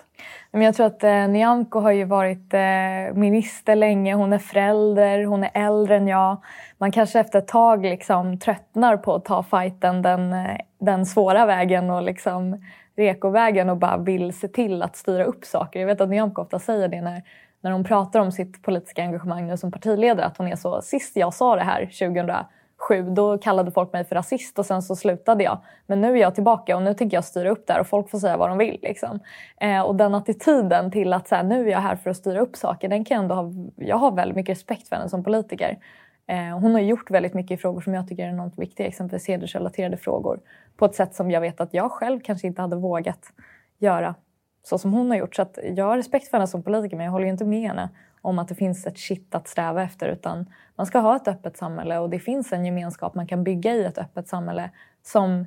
Men 0.51 0.61
jag 0.61 0.75
tror 0.75 0.85
att 0.85 1.03
eh, 1.03 1.27
Nyamko 1.27 1.79
har 1.79 1.91
ju 1.91 2.05
varit 2.05 2.53
eh, 2.53 3.13
minister 3.13 3.75
länge, 3.75 4.13
hon 4.13 4.33
är 4.33 4.37
förälder, 4.37 5.23
hon 5.23 5.43
är 5.43 5.51
äldre 5.53 5.95
än 5.95 6.07
jag. 6.07 6.37
Man 6.77 6.91
kanske 6.91 7.19
efter 7.19 7.39
ett 7.39 7.47
tag 7.47 7.85
liksom 7.85 8.39
tröttnar 8.39 8.97
på 8.97 9.15
att 9.15 9.25
ta 9.25 9.43
fighten 9.43 10.01
den, 10.01 10.33
eh, 10.33 10.57
den 10.79 11.05
svåra 11.05 11.45
vägen 11.45 11.89
och 11.89 12.03
liksom 12.03 12.57
rekovägen 12.95 13.69
och 13.69 13.77
bara 13.77 13.97
vill 13.97 14.33
se 14.33 14.47
till 14.47 14.81
att 14.81 14.95
styra 14.95 15.23
upp 15.23 15.45
saker. 15.45 15.79
Jag 15.79 15.87
vet 15.87 16.01
att 16.01 16.09
Nyamko 16.09 16.41
ofta 16.41 16.59
säger 16.59 16.87
det 16.87 17.01
när, 17.01 17.23
när 17.61 17.71
hon 17.71 17.83
pratar 17.83 18.19
om 18.19 18.31
sitt 18.31 18.63
politiska 18.63 19.01
engagemang 19.01 19.47
nu 19.47 19.57
som 19.57 19.71
partiledare 19.71 20.25
att 20.25 20.37
hon 20.37 20.47
är 20.47 20.55
så, 20.55 20.81
sist 20.81 21.15
jag 21.15 21.33
sa 21.33 21.55
det 21.55 21.63
här 21.63 21.85
2007 21.85 23.13
då 23.15 23.37
kallade 23.37 23.71
folk 23.71 23.93
mig 23.93 24.05
för 24.05 24.15
rasist 24.15 24.59
och 24.59 24.65
sen 24.65 24.81
så 24.81 24.95
slutade 24.95 25.43
jag. 25.43 25.61
Men 25.87 26.01
nu 26.01 26.11
är 26.11 26.21
jag 26.21 26.35
tillbaka 26.35 26.75
och 26.75 26.81
nu 26.81 26.93
tänker 26.93 27.17
jag 27.17 27.23
styra 27.23 27.49
upp 27.49 27.67
det 27.67 27.73
här 27.73 27.79
och 27.79 27.87
folk 27.87 28.09
får 28.09 28.19
säga 28.19 28.37
vad 28.37 28.49
de 28.49 28.57
vill. 28.57 28.79
Liksom. 28.81 29.19
Eh, 29.61 29.81
och 29.81 29.95
den 29.95 30.15
attityden 30.15 30.91
till 30.91 31.13
att 31.13 31.27
så 31.27 31.35
här, 31.35 31.43
nu 31.43 31.67
är 31.67 31.71
jag 31.71 31.79
här 31.79 31.95
för 31.95 32.09
att 32.09 32.17
styra 32.17 32.39
upp 32.39 32.55
saker, 32.55 32.89
den 32.89 33.05
kan 33.05 33.15
jag 33.15 33.23
ändå 33.23 33.35
ha, 33.35 33.51
jag 33.75 33.97
har 33.97 34.11
väldigt 34.11 34.35
mycket 34.35 34.57
respekt 34.57 34.87
för 34.87 34.95
henne 34.95 35.09
som 35.09 35.23
politiker. 35.23 35.77
Eh, 36.27 36.59
hon 36.59 36.73
har 36.73 36.81
gjort 36.81 37.11
väldigt 37.11 37.33
mycket 37.33 37.59
i 37.59 37.61
frågor 37.61 37.81
som 37.81 37.93
jag 37.93 38.07
tycker 38.07 38.23
är 38.25 38.29
enormt 38.29 38.59
viktiga, 38.59 38.87
exempelvis 38.87 39.27
hedersrelaterade 39.27 39.97
frågor, 39.97 40.39
på 40.77 40.85
ett 40.85 40.95
sätt 40.95 41.15
som 41.15 41.31
jag 41.31 41.41
vet 41.41 41.61
att 41.61 41.73
jag 41.73 41.91
själv 41.91 42.19
kanske 42.19 42.47
inte 42.47 42.61
hade 42.61 42.75
vågat 42.75 43.33
göra 43.79 44.15
så 44.63 44.77
som 44.77 44.93
hon 44.93 45.09
har 45.09 45.17
gjort. 45.17 45.35
Så 45.35 45.45
jag 45.75 45.85
har 45.85 45.97
respekt 45.97 46.27
för 46.27 46.37
henne 46.37 46.47
som 46.47 46.63
politiker 46.63 46.97
men 46.97 47.05
jag 47.05 47.11
håller 47.11 47.27
inte 47.27 47.45
med 47.45 47.67
henne 47.67 47.89
om 48.21 48.39
att 48.39 48.47
det 48.47 48.55
finns 48.55 48.87
ett 48.87 48.97
shit 48.97 49.35
att 49.35 49.47
sträva 49.47 49.83
efter 49.83 50.07
utan 50.07 50.45
man 50.75 50.85
ska 50.85 50.99
ha 50.99 51.15
ett 51.15 51.27
öppet 51.27 51.57
samhälle 51.57 51.99
och 51.99 52.09
det 52.09 52.19
finns 52.19 52.53
en 52.53 52.65
gemenskap 52.65 53.15
man 53.15 53.27
kan 53.27 53.43
bygga 53.43 53.73
i 53.73 53.85
ett 53.85 53.97
öppet 53.97 54.27
samhälle 54.27 54.69
som 55.01 55.45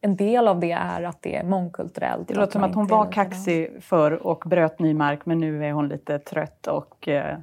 en 0.00 0.16
del 0.16 0.48
av 0.48 0.60
det 0.60 0.72
är 0.72 1.02
att 1.02 1.22
det 1.22 1.36
är 1.36 1.44
mångkulturellt. 1.44 2.28
Det 2.28 2.34
låter 2.34 2.52
som 2.52 2.64
att 2.64 2.74
hon 2.74 2.86
var 2.86 3.12
kaxig 3.12 3.82
förr 3.82 4.26
och 4.26 4.42
bröt 4.46 4.78
ny 4.78 4.94
mark 4.94 5.26
men 5.26 5.38
nu 5.38 5.64
är 5.64 5.72
hon 5.72 5.88
lite 5.88 6.18
trött 6.18 6.66
och 6.66 7.08
eh, 7.08 7.38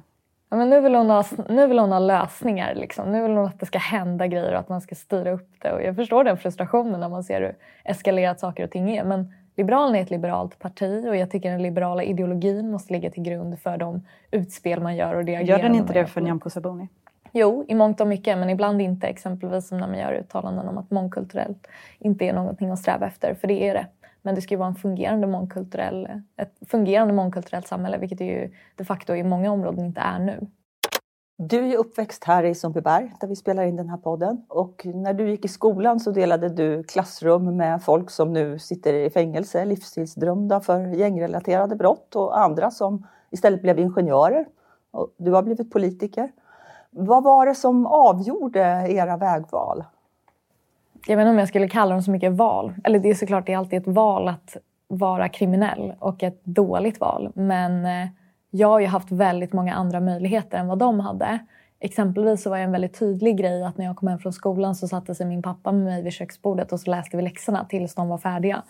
Ja, 0.48 0.56
men 0.56 0.70
nu, 0.70 0.80
vill 0.80 0.94
hon 0.94 1.10
ha, 1.10 1.24
nu 1.48 1.66
vill 1.66 1.78
hon 1.78 1.92
ha 1.92 1.98
lösningar. 1.98 2.74
Liksom. 2.74 3.12
Nu 3.12 3.22
vill 3.22 3.36
hon 3.36 3.46
att 3.46 3.60
det 3.60 3.66
ska 3.66 3.78
hända 3.78 4.26
grejer 4.26 4.52
och 4.52 4.58
att 4.58 4.68
man 4.68 4.80
ska 4.80 4.94
styra 4.94 5.30
upp 5.30 5.50
det. 5.58 5.72
Och 5.72 5.82
jag 5.82 5.96
förstår 5.96 6.24
den 6.24 6.38
frustrationen 6.38 7.00
när 7.00 7.08
man 7.08 7.24
ser 7.24 7.40
hur 7.40 7.54
eskalerat 7.84 8.40
saker 8.40 8.64
och 8.64 8.70
ting 8.70 8.96
är. 8.96 9.04
Men 9.04 9.32
Liberalerna 9.56 9.98
är 9.98 10.02
ett 10.02 10.10
liberalt 10.10 10.58
parti 10.58 11.06
och 11.08 11.16
jag 11.16 11.30
tycker 11.30 11.50
den 11.50 11.62
liberala 11.62 12.02
ideologin 12.02 12.70
måste 12.70 12.92
ligga 12.92 13.10
till 13.10 13.22
grund 13.22 13.58
för 13.58 13.76
de 13.76 14.06
utspel 14.30 14.82
man 14.82 14.96
gör 14.96 15.14
och 15.14 15.24
det 15.24 15.32
Gör 15.32 15.58
den 15.58 15.74
inte 15.74 15.92
det 15.92 16.06
för 16.06 16.20
Nyamko 16.20 16.50
Sabuni? 16.50 16.88
Jo, 17.32 17.64
i 17.68 17.74
mångt 17.74 18.00
och 18.00 18.06
mycket, 18.06 18.38
men 18.38 18.50
ibland 18.50 18.82
inte. 18.82 19.06
Exempelvis 19.06 19.68
som 19.68 19.78
när 19.78 19.86
man 19.86 19.98
gör 19.98 20.12
uttalanden 20.12 20.68
om 20.68 20.78
att 20.78 20.90
mångkulturellt 20.90 21.66
inte 21.98 22.24
är 22.24 22.32
någonting 22.32 22.70
att 22.70 22.78
sträva 22.78 23.06
efter, 23.06 23.34
för 23.34 23.48
det 23.48 23.68
är 23.68 23.74
det. 23.74 23.86
Men 24.26 24.34
det 24.34 24.40
ska 24.40 24.54
ju 24.54 24.58
vara 24.58 24.68
en 24.68 24.74
fungerande 24.74 25.26
mångkulturell, 25.26 26.08
ett 26.36 26.68
fungerande 26.68 27.14
mångkulturellt 27.14 27.66
samhälle, 27.66 27.98
vilket 27.98 28.18
det 28.18 28.24
ju 28.24 28.50
de 28.76 28.84
facto 28.84 29.14
i 29.14 29.22
många 29.22 29.52
områden 29.52 29.84
inte 29.84 30.00
är 30.00 30.18
nu. 30.18 30.46
Du 31.38 31.72
är 31.72 31.76
uppväxt 31.76 32.24
här 32.24 32.44
i 32.44 32.54
Sundbyberg 32.54 33.12
där 33.20 33.28
vi 33.28 33.36
spelar 33.36 33.62
in 33.62 33.76
den 33.76 33.88
här 33.88 33.96
podden. 33.96 34.44
Och 34.48 34.86
när 34.86 35.14
du 35.14 35.30
gick 35.30 35.44
i 35.44 35.48
skolan 35.48 36.00
så 36.00 36.10
delade 36.10 36.48
du 36.48 36.82
klassrum 36.82 37.56
med 37.56 37.82
folk 37.82 38.10
som 38.10 38.32
nu 38.32 38.58
sitter 38.58 38.94
i 38.94 39.10
fängelse, 39.10 39.64
livstidsdömda 39.64 40.60
för 40.60 40.86
gängrelaterade 40.86 41.76
brott 41.76 42.16
och 42.16 42.38
andra 42.38 42.70
som 42.70 43.06
istället 43.30 43.62
blev 43.62 43.78
ingenjörer. 43.78 44.46
Och 44.90 45.14
du 45.16 45.30
har 45.30 45.42
blivit 45.42 45.70
politiker. 45.70 46.32
Vad 46.90 47.24
var 47.24 47.46
det 47.46 47.54
som 47.54 47.86
avgjorde 47.86 48.86
era 48.88 49.16
vägval? 49.16 49.84
Jag 51.06 51.16
vet 51.16 51.22
inte 51.24 51.30
om 51.30 51.38
jag 51.38 51.48
skulle 51.48 51.68
kalla 51.68 51.94
dem 51.94 52.02
så 52.02 52.10
mycket 52.10 52.32
val. 52.32 52.74
Eller 52.84 52.98
det 52.98 53.10
är 53.10 53.14
såklart 53.14 53.46
det 53.46 53.52
är 53.52 53.58
alltid 53.58 53.78
ett 53.78 53.86
val 53.94 54.28
att 54.28 54.56
vara 54.88 55.28
kriminell 55.28 55.94
och 55.98 56.22
ett 56.22 56.44
dåligt 56.44 57.00
val. 57.00 57.32
Men 57.34 57.84
eh, 57.84 58.08
jag 58.50 58.68
har 58.68 58.80
ju 58.80 58.86
haft 58.86 59.12
väldigt 59.12 59.52
många 59.52 59.74
andra 59.74 60.00
möjligheter 60.00 60.58
än 60.58 60.66
vad 60.66 60.78
de 60.78 61.00
hade. 61.00 61.38
Exempelvis 61.80 62.42
så 62.42 62.50
var 62.50 62.56
jag 62.56 62.64
en 62.64 62.72
väldigt 62.72 62.98
tydlig 62.98 63.38
grej 63.38 63.64
att 63.64 63.78
när 63.78 63.84
jag 63.84 63.96
kom 63.96 64.08
hem 64.08 64.18
från 64.18 64.32
skolan 64.32 64.74
så 64.74 64.88
satte 64.88 65.14
sig 65.14 65.26
min 65.26 65.42
pappa 65.42 65.72
med 65.72 65.84
mig 65.84 66.02
vid 66.02 66.12
köksbordet 66.12 66.72
och 66.72 66.80
så 66.80 66.90
läste 66.90 67.16
vi 67.16 67.22
läxorna 67.22 67.64
tills 67.64 67.94
de 67.94 68.08
var 68.08 68.18
färdiga. 68.18 68.62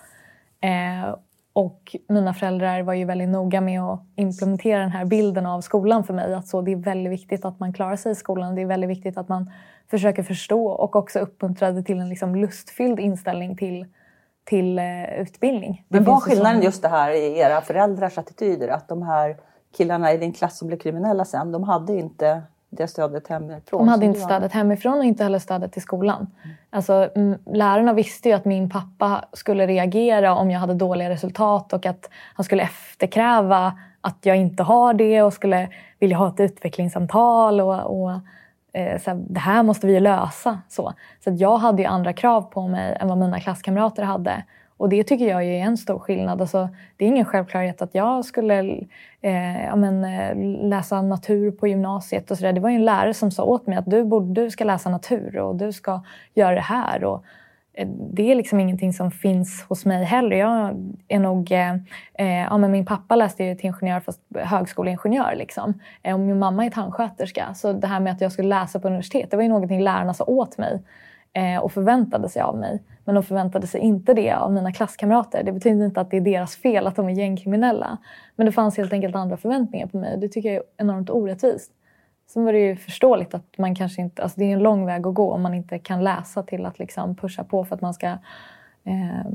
Eh, 0.60 1.14
och 1.56 1.96
mina 2.08 2.34
föräldrar 2.34 2.82
var 2.82 2.94
ju 2.94 3.04
väldigt 3.04 3.28
noga 3.28 3.60
med 3.60 3.82
att 3.82 4.00
implementera 4.16 4.80
den 4.80 4.90
här 4.90 5.04
bilden 5.04 5.46
av 5.46 5.60
skolan 5.60 6.04
för 6.04 6.14
mig. 6.14 6.34
Att 6.34 6.48
så, 6.48 6.60
det 6.60 6.72
är 6.72 6.76
väldigt 6.76 7.12
viktigt 7.12 7.44
att 7.44 7.60
man 7.60 7.72
klarar 7.72 7.96
sig 7.96 8.12
i 8.12 8.14
skolan. 8.14 8.54
Det 8.54 8.62
är 8.62 8.66
väldigt 8.66 8.90
viktigt 8.90 9.18
att 9.18 9.28
man 9.28 9.50
försöker 9.90 10.22
förstå 10.22 10.66
och 10.66 10.96
också 10.96 11.18
uppmuntrade 11.18 11.82
till 11.82 11.98
en 11.98 12.08
liksom 12.08 12.36
lustfylld 12.36 13.00
inställning 13.00 13.56
till, 13.56 13.86
till 14.44 14.78
uh, 14.78 15.20
utbildning. 15.20 15.84
Men 15.88 16.04
var 16.04 16.20
skillnaden 16.20 16.62
just 16.62 16.82
det 16.82 16.88
här 16.88 17.10
i 17.10 17.38
era 17.38 17.60
föräldrars 17.60 18.18
attityder? 18.18 18.68
Att 18.68 18.88
de 18.88 19.02
här 19.02 19.36
killarna 19.76 20.12
i 20.12 20.16
din 20.16 20.32
klass 20.32 20.58
som 20.58 20.68
blev 20.68 20.78
kriminella 20.78 21.24
sen, 21.24 21.52
de 21.52 21.62
hade 21.62 21.94
inte 21.94 22.42
det 22.70 22.88
stödet 22.88 23.28
hemifrån? 23.28 23.78
De 23.78 23.88
hade 23.88 24.06
inte 24.06 24.20
stödet 24.20 24.52
hemifrån 24.52 24.98
och 24.98 25.04
inte 25.04 25.22
heller 25.22 25.38
stödet 25.38 25.72
till 25.72 25.82
skolan. 25.82 26.26
Mm. 26.44 26.56
Alltså, 26.70 27.10
lärarna 27.46 27.92
visste 27.92 28.28
ju 28.28 28.34
att 28.34 28.44
min 28.44 28.70
pappa 28.70 29.24
skulle 29.32 29.66
reagera 29.66 30.34
om 30.34 30.50
jag 30.50 30.60
hade 30.60 30.74
dåliga 30.74 31.10
resultat 31.10 31.72
och 31.72 31.86
att 31.86 32.10
han 32.34 32.44
skulle 32.44 32.62
efterkräva 32.62 33.78
att 34.00 34.18
jag 34.22 34.36
inte 34.36 34.62
har 34.62 34.94
det 34.94 35.22
och 35.22 35.32
skulle 35.32 35.68
vilja 35.98 36.16
ha 36.16 36.28
ett 36.28 36.40
utvecklingssamtal. 36.40 37.60
Och, 37.60 38.00
och 38.00 38.10
eh, 38.72 39.00
så 39.00 39.10
här, 39.10 39.24
det 39.28 39.40
här 39.40 39.62
måste 39.62 39.86
vi 39.86 40.00
lösa. 40.00 40.58
Så, 40.68 40.92
så 41.24 41.30
jag 41.38 41.56
hade 41.56 41.82
ju 41.82 41.88
andra 41.88 42.12
krav 42.12 42.42
på 42.42 42.68
mig 42.68 42.96
än 43.00 43.08
vad 43.08 43.18
mina 43.18 43.40
klasskamrater 43.40 44.02
hade. 44.02 44.44
Och 44.76 44.88
det 44.88 45.04
tycker 45.04 45.28
jag 45.28 45.44
är 45.44 45.58
en 45.58 45.76
stor 45.76 45.98
skillnad. 45.98 46.40
Alltså, 46.40 46.68
det 46.96 47.04
är 47.04 47.08
ingen 47.08 47.24
självklarhet 47.24 47.82
att 47.82 47.94
jag 47.94 48.24
skulle 48.24 48.86
eh, 49.20 49.64
ja, 49.64 49.76
men, 49.76 50.04
eh, 50.04 50.68
läsa 50.68 51.02
natur 51.02 51.50
på 51.50 51.68
gymnasiet. 51.68 52.30
Och 52.30 52.38
så 52.38 52.44
där. 52.44 52.52
Det 52.52 52.60
var 52.60 52.70
en 52.70 52.84
lärare 52.84 53.14
som 53.14 53.30
sa 53.30 53.44
åt 53.44 53.66
mig 53.66 53.78
att 53.78 53.90
du, 53.90 54.04
borde, 54.04 54.42
du 54.42 54.50
ska 54.50 54.64
läsa 54.64 54.90
natur 54.90 55.38
och 55.38 55.56
du 55.56 55.72
ska 55.72 56.02
göra 56.34 56.54
det 56.54 56.60
här. 56.60 57.04
Och, 57.04 57.24
eh, 57.74 57.88
det 57.88 58.30
är 58.30 58.34
liksom 58.34 58.60
ingenting 58.60 58.92
som 58.92 59.10
finns 59.10 59.64
hos 59.68 59.84
mig 59.84 60.04
heller. 60.04 60.36
Jag 60.36 60.76
är 61.08 61.18
nog, 61.18 61.52
eh, 61.52 61.74
eh 62.14 62.42
ja, 62.42 62.58
men 62.58 62.70
min 62.70 62.86
pappa 62.86 63.16
läste 63.16 63.44
ju 63.44 63.54
till 63.54 63.66
ingenjör 63.66 64.00
fast 64.00 64.20
högskoleingenjör. 64.34 65.34
Liksom. 65.36 65.80
Eh, 66.02 66.14
och 66.14 66.20
min 66.20 66.38
mamma 66.38 66.66
är 66.66 66.70
tandsköterska. 66.70 67.54
Så 67.54 67.72
det 67.72 67.86
här 67.86 68.00
med 68.00 68.12
att 68.12 68.20
jag 68.20 68.32
skulle 68.32 68.48
läsa 68.48 68.80
på 68.80 68.88
universitet, 68.88 69.30
det 69.30 69.36
var 69.36 69.42
ju 69.42 69.48
någonting 69.48 69.82
lärarna 69.82 70.14
sa 70.14 70.24
åt 70.24 70.58
mig 70.58 70.82
Eh, 71.36 71.58
och 71.58 71.72
förväntade 71.72 72.28
sig 72.28 72.42
av 72.42 72.56
mig. 72.56 72.82
Men 73.04 73.14
de 73.14 73.24
förväntade 73.24 73.66
sig 73.66 73.80
inte 73.80 74.14
det 74.14 74.32
av 74.32 74.52
mina 74.52 74.72
klasskamrater. 74.72 75.42
Det 75.44 75.52
betyder 75.52 75.84
inte 75.84 76.00
att 76.00 76.10
det 76.10 76.16
är 76.16 76.20
deras 76.20 76.56
fel 76.56 76.86
att 76.86 76.96
de 76.96 77.08
är 77.08 77.12
gängkriminella. 77.12 77.98
Men 78.36 78.46
det 78.46 78.52
fanns 78.52 78.76
helt 78.76 78.92
enkelt 78.92 79.14
andra 79.16 79.36
förväntningar 79.36 79.86
på 79.86 79.96
mig. 79.96 80.18
Det 80.18 80.28
tycker 80.28 80.48
jag 80.48 80.56
är 80.56 80.62
enormt 80.76 81.10
orättvist. 81.10 81.72
Sen 82.26 82.44
var 82.44 82.52
det 82.52 82.58
ju 82.58 82.76
förståeligt 82.76 83.34
att 83.34 83.58
man 83.58 83.74
kanske 83.74 84.02
inte... 84.02 84.22
Alltså 84.22 84.40
det 84.40 84.44
är 84.44 84.52
en 84.52 84.62
lång 84.62 84.86
väg 84.86 85.06
att 85.06 85.14
gå 85.14 85.32
om 85.32 85.42
man 85.42 85.54
inte 85.54 85.78
kan 85.78 86.04
läsa 86.04 86.42
till 86.42 86.66
att 86.66 86.78
liksom 86.78 87.16
pusha 87.16 87.44
på 87.44 87.64
för 87.64 87.74
att 87.74 87.80
man 87.80 87.94
ska 87.94 88.06
eh, 88.84 89.26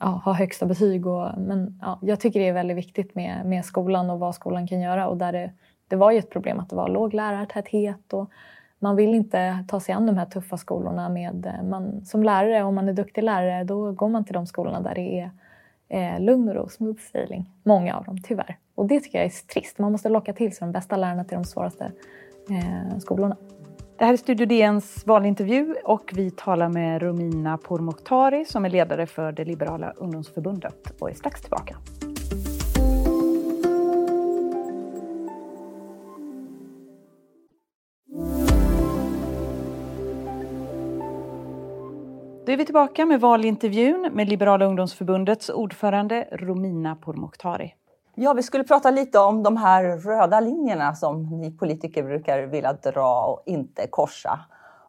ja, 0.00 0.20
ha 0.24 0.32
högsta 0.32 0.66
betyg. 0.66 1.06
Och, 1.06 1.28
men 1.38 1.78
ja, 1.82 1.98
jag 2.02 2.20
tycker 2.20 2.40
det 2.40 2.48
är 2.48 2.52
väldigt 2.52 2.76
viktigt 2.76 3.14
med, 3.14 3.46
med 3.46 3.64
skolan 3.64 4.10
och 4.10 4.18
vad 4.18 4.34
skolan 4.34 4.66
kan 4.66 4.80
göra. 4.80 5.08
Och 5.08 5.16
där 5.16 5.32
det, 5.32 5.50
det 5.88 5.96
var 5.96 6.10
ju 6.10 6.18
ett 6.18 6.30
problem 6.30 6.60
att 6.60 6.70
det 6.70 6.76
var 6.76 6.88
låg 6.88 7.14
lärartäthet 7.14 8.12
och 8.12 8.30
man 8.78 8.96
vill 8.96 9.14
inte 9.14 9.64
ta 9.68 9.80
sig 9.80 9.94
an 9.94 10.06
de 10.06 10.16
här 10.16 10.26
tuffa 10.26 10.56
skolorna. 10.56 11.08
Med, 11.08 11.46
eh, 11.46 11.62
man, 11.62 12.04
som 12.04 12.22
lärare, 12.22 12.62
om 12.62 12.74
man 12.74 12.88
är 12.88 12.92
duktig 12.92 13.22
lärare, 13.22 13.64
då 13.64 13.92
går 13.92 14.08
man 14.08 14.24
till 14.24 14.34
de 14.34 14.46
skolorna 14.46 14.80
där 14.80 14.94
det 14.94 15.20
är 15.20 15.30
eh, 15.88 16.20
lugn 16.20 16.48
och 16.48 16.54
ro, 16.54 16.68
smooth 16.68 17.00
sailing. 17.12 17.50
Många 17.62 17.96
av 17.96 18.04
dem, 18.04 18.18
tyvärr. 18.22 18.58
Och 18.74 18.86
det 18.86 19.00
tycker 19.00 19.18
jag 19.18 19.26
är 19.26 19.46
trist. 19.46 19.78
Man 19.78 19.92
måste 19.92 20.08
locka 20.08 20.32
till 20.32 20.56
sig 20.56 20.66
de 20.66 20.72
bästa 20.72 20.96
lärarna 20.96 21.24
till 21.24 21.34
de 21.36 21.44
svåraste 21.44 21.92
eh, 22.50 22.98
skolorna. 22.98 23.36
Det 23.98 24.04
här 24.04 24.12
är 24.12 24.16
Studio 24.16 24.46
DNs 24.46 25.06
valintervju 25.06 25.74
och 25.84 26.12
vi 26.14 26.30
talar 26.30 26.68
med 26.68 27.02
Romina 27.02 27.58
Pourmokhtari 27.58 28.44
som 28.44 28.64
är 28.64 28.70
ledare 28.70 29.06
för 29.06 29.32
det 29.32 29.44
liberala 29.44 29.90
ungdomsförbundet 29.90 31.00
och 31.00 31.10
är 31.10 31.14
strax 31.14 31.40
tillbaka. 31.40 31.76
Är 42.54 42.58
vi 42.58 42.64
tillbaka 42.64 43.06
med 43.06 43.20
valintervjun 43.20 44.08
med 44.12 44.28
Liberala 44.28 44.64
ungdomsförbundets 44.64 45.48
ordförande 45.48 46.28
Romina 46.32 46.96
Pourmokhtari. 46.96 47.74
Ja, 48.14 48.32
vi 48.32 48.42
skulle 48.42 48.64
prata 48.64 48.90
lite 48.90 49.18
om 49.18 49.42
de 49.42 49.56
här 49.56 49.84
röda 49.84 50.40
linjerna 50.40 50.94
som 50.94 51.40
ni 51.40 51.50
politiker 51.50 52.02
brukar 52.02 52.42
vilja 52.42 52.72
dra 52.72 53.24
och 53.24 53.42
inte 53.46 53.86
korsa. 53.86 54.40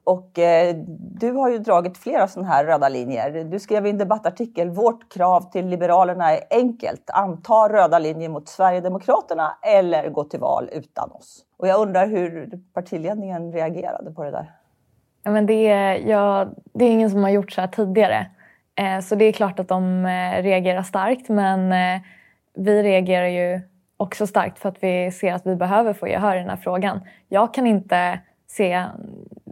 Och 0.04 0.40
eh, 0.40 0.76
du 1.00 1.32
har 1.32 1.50
ju 1.50 1.58
dragit 1.58 1.98
flera 1.98 2.28
sådana 2.28 2.50
här 2.50 2.66
röda 2.66 2.90
linjer. 2.90 3.44
Du 3.44 3.60
skrev 3.60 3.86
i 3.86 3.90
en 3.90 3.98
debattartikel 3.98 4.70
Vårt 4.70 5.14
krav 5.14 5.52
till 5.52 5.68
Liberalerna 5.68 6.32
är 6.32 6.44
enkelt. 6.50 7.10
Anta 7.14 7.70
röda 7.70 8.00
linjer 8.00 8.30
mot 8.30 8.48
Sverigedemokraterna 8.48 9.58
eller 9.62 10.10
gå 10.10 10.24
till 10.24 10.40
val 10.40 10.70
utan 10.72 11.12
oss. 11.12 11.46
Och 11.58 11.68
jag 11.68 11.82
undrar 11.82 12.08
hur 12.08 12.60
partiledningen 12.74 13.52
reagerade 13.52 14.12
på 14.12 14.24
det 14.24 14.32
där? 14.32 14.52
Men 15.26 15.46
det, 15.46 15.68
är, 15.68 16.10
ja, 16.10 16.48
det 16.74 16.86
är 16.86 16.90
ingen 16.90 17.10
som 17.10 17.24
har 17.24 17.30
gjort 17.30 17.52
så 17.52 17.62
här 17.62 17.68
tidigare. 17.68 18.26
Eh, 18.76 19.00
så 19.00 19.16
det 19.16 19.26
är 19.26 19.32
klart 19.32 19.60
att 19.60 19.68
de 19.68 20.06
eh, 20.06 20.44
reagerar 20.44 20.84
starkt 20.84 21.30
men 21.30 21.72
eh, 21.72 22.02
vi 22.56 22.84
reagerar 22.84 23.28
ju 23.28 23.62
också 23.98 24.28
starkt 24.28 24.60
för 24.60 24.70
att 24.70 24.84
vi 24.84 25.12
ser 25.12 25.34
att 25.34 25.46
vi 25.46 25.56
behöver 25.56 25.94
få 25.94 26.08
gehör 26.08 26.36
i 26.36 26.40
den 26.40 26.50
här 26.50 26.58
frågan. 26.58 27.00
Jag 27.30 27.54
kan 27.54 27.68
inte 27.68 28.20
se 28.48 28.84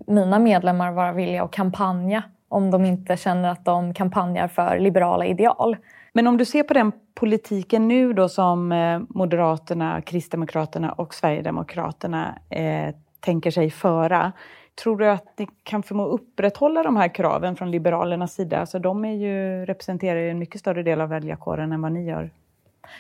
mina 0.07 0.39
medlemmar 0.39 0.91
vara 0.91 1.11
villiga 1.11 1.43
att 1.43 1.51
kampanja 1.51 2.23
om 2.49 2.71
de 2.71 2.85
inte 2.85 3.17
känner 3.17 3.49
att 3.49 3.65
de 3.65 3.93
kampanjar 3.93 4.47
för 4.47 4.79
liberala 4.79 5.25
ideal. 5.25 5.77
Men 6.13 6.27
om 6.27 6.37
du 6.37 6.45
ser 6.45 6.63
på 6.63 6.73
den 6.73 6.91
politiken 7.13 7.87
nu 7.87 8.13
då 8.13 8.29
som 8.29 8.71
eh, 8.71 8.99
Moderaterna, 9.09 10.01
Kristdemokraterna 10.01 10.91
och 10.91 11.13
Sverigedemokraterna 11.13 12.35
eh, 12.49 12.95
tänker 13.19 13.51
sig 13.51 13.69
föra. 13.69 14.31
Tror 14.75 14.97
du 14.97 15.07
att 15.07 15.39
ni 15.39 15.47
kan 15.63 15.83
förmå 15.83 16.05
upprätthålla 16.05 16.83
de 16.83 16.95
här 16.95 17.15
kraven 17.15 17.55
från 17.55 17.71
Liberalernas 17.71 18.33
sida? 18.33 18.59
Alltså 18.59 18.79
de 18.79 19.05
är 19.05 19.13
ju, 19.13 19.65
representerar 19.65 20.19
ju 20.19 20.29
en 20.29 20.39
mycket 20.39 20.59
större 20.61 20.83
del 20.83 21.01
av 21.01 21.09
väljarkåren 21.09 21.71
än 21.71 21.81
vad 21.81 21.91
ni 21.91 22.05
gör. 22.05 22.29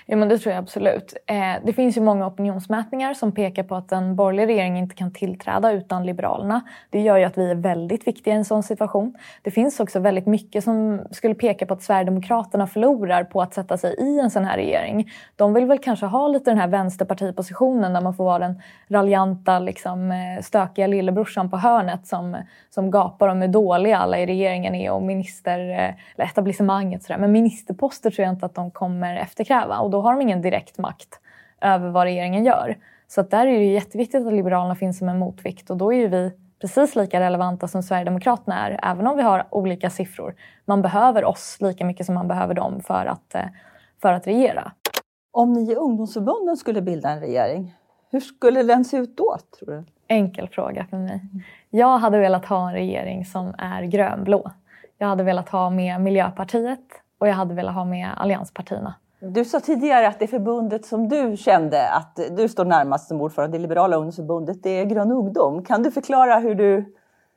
Ja, 0.05 0.15
men 0.15 0.29
det 0.29 0.37
tror 0.37 0.53
jag 0.53 0.61
absolut. 0.61 1.13
Eh, 1.25 1.53
det 1.65 1.73
finns 1.73 1.97
ju 1.97 2.01
många 2.01 2.27
opinionsmätningar 2.27 3.13
som 3.13 3.31
pekar 3.31 3.63
på 3.63 3.75
att 3.75 3.91
en 3.91 4.15
borgerlig 4.15 4.47
regering 4.47 4.77
inte 4.77 4.95
kan 4.95 5.13
tillträda 5.13 5.71
utan 5.71 6.05
Liberalerna. 6.05 6.61
Det 6.89 7.01
gör 7.01 7.17
ju 7.17 7.23
att 7.23 7.37
vi 7.37 7.51
är 7.51 7.55
väldigt 7.55 8.07
viktiga 8.07 8.33
i 8.33 8.37
en 8.37 8.45
sån 8.45 8.63
situation. 8.63 9.15
Det 9.41 9.51
finns 9.51 9.79
också 9.79 9.99
väldigt 9.99 10.25
mycket 10.25 10.63
som 10.63 11.01
skulle 11.11 11.35
peka 11.35 11.65
på 11.65 11.73
att 11.73 11.83
Sverigedemokraterna 11.83 12.67
förlorar 12.67 13.23
på 13.23 13.41
att 13.41 13.53
sätta 13.53 13.77
sig 13.77 13.95
i 13.99 14.19
en 14.19 14.31
sån 14.31 14.45
här 14.45 14.57
regering. 14.57 15.11
De 15.35 15.53
vill 15.53 15.65
väl 15.65 15.79
kanske 15.79 16.05
ha 16.05 16.27
lite 16.27 16.51
den 16.51 16.57
här 16.57 16.67
vänsterpartipositionen 16.67 17.93
där 17.93 18.01
man 18.01 18.13
får 18.13 18.23
vara 18.23 18.39
den 18.39 18.61
raljanta, 18.87 19.59
liksom, 19.59 20.11
eh, 20.11 20.41
stökiga 20.41 20.87
lillebrorsan 20.87 21.49
på 21.49 21.57
hörnet 21.57 22.07
som, 22.07 22.37
som 22.69 22.91
gapar 22.91 23.27
om 23.27 23.41
hur 23.41 23.47
dåliga 23.47 23.97
alla 23.97 24.19
i 24.19 24.25
regeringen 24.25 24.75
är 24.75 24.91
och 24.91 25.01
minister, 25.01 25.59
eh, 25.59 25.93
eller 26.15 26.25
etablissemanget. 26.25 27.03
Sådär. 27.03 27.19
Men 27.19 27.31
ministerposter 27.31 28.09
tror 28.09 28.23
jag 28.25 28.33
inte 28.33 28.45
att 28.45 28.55
de 28.55 28.71
kommer 28.71 29.15
efterkräva 29.15 29.72
och 29.79 29.89
då 29.89 30.01
har 30.01 30.13
de 30.13 30.21
ingen 30.21 30.41
direkt 30.41 30.77
makt 30.77 31.19
över 31.61 31.89
vad 31.89 32.03
regeringen 32.03 32.45
gör. 32.45 32.77
Så 33.07 33.21
att 33.21 33.31
där 33.31 33.47
är 33.47 33.59
det 33.59 33.65
jätteviktigt 33.65 34.27
att 34.27 34.33
Liberalerna 34.33 34.75
finns 34.75 34.97
som 34.97 35.09
en 35.09 35.19
motvikt 35.19 35.69
och 35.69 35.77
då 35.77 35.93
är 35.93 35.97
ju 35.97 36.07
vi 36.07 36.31
precis 36.61 36.95
lika 36.95 37.19
relevanta 37.19 37.67
som 37.67 37.83
Sverigedemokraterna 37.83 38.67
är, 38.67 38.79
även 38.83 39.07
om 39.07 39.17
vi 39.17 39.23
har 39.23 39.47
olika 39.49 39.89
siffror. 39.89 40.35
Man 40.65 40.81
behöver 40.81 41.25
oss 41.25 41.57
lika 41.59 41.85
mycket 41.85 42.05
som 42.05 42.15
man 42.15 42.27
behöver 42.27 42.53
dem 42.53 42.81
för 42.81 43.05
att, 43.05 43.35
eh, 43.35 43.45
för 44.01 44.13
att 44.13 44.27
regera. 44.27 44.71
Om 45.31 45.53
ni 45.53 45.71
i 45.71 45.75
ungdomsförbunden 45.75 46.57
skulle 46.57 46.81
bilda 46.81 47.09
en 47.09 47.19
regering, 47.19 47.75
hur 48.11 48.19
skulle 48.19 48.63
den 48.63 48.85
se 48.85 48.97
ut 48.97 49.17
då, 49.17 49.37
tror 49.59 49.71
du? 49.71 49.83
Enkel 50.07 50.47
fråga 50.47 50.85
för 50.89 50.97
mig. 50.97 51.21
Jag 51.69 51.97
hade 51.97 52.19
velat 52.19 52.45
ha 52.45 52.67
en 52.67 52.73
regering 52.73 53.25
som 53.25 53.53
är 53.57 53.83
grönblå. 53.83 54.51
Jag 54.97 55.07
hade 55.07 55.23
velat 55.23 55.49
ha 55.49 55.69
med 55.69 56.01
Miljöpartiet 56.01 56.79
och 57.17 57.27
jag 57.27 57.33
hade 57.33 57.53
velat 57.53 57.75
ha 57.75 57.85
med 57.85 58.09
allianspartierna. 58.17 58.95
Du 59.25 59.45
sa 59.45 59.59
tidigare 59.59 60.07
att 60.07 60.19
det 60.19 60.27
förbundet 60.27 60.85
som 60.85 61.09
du 61.09 61.37
kände 61.37 61.89
att 61.89 62.19
du 62.37 62.49
står 62.49 62.65
närmast 62.65 63.07
som 63.07 63.21
ordförande 63.21 63.57
i 63.57 63.59
Liberala 63.59 63.95
ungdomsförbundet, 63.95 64.63
det 64.63 64.69
är 64.69 64.85
Grön 64.85 65.11
ungdom. 65.11 65.65
Kan 65.65 65.83
du 65.83 65.91
förklara 65.91 66.39
hur 66.39 66.55
du 66.55 66.93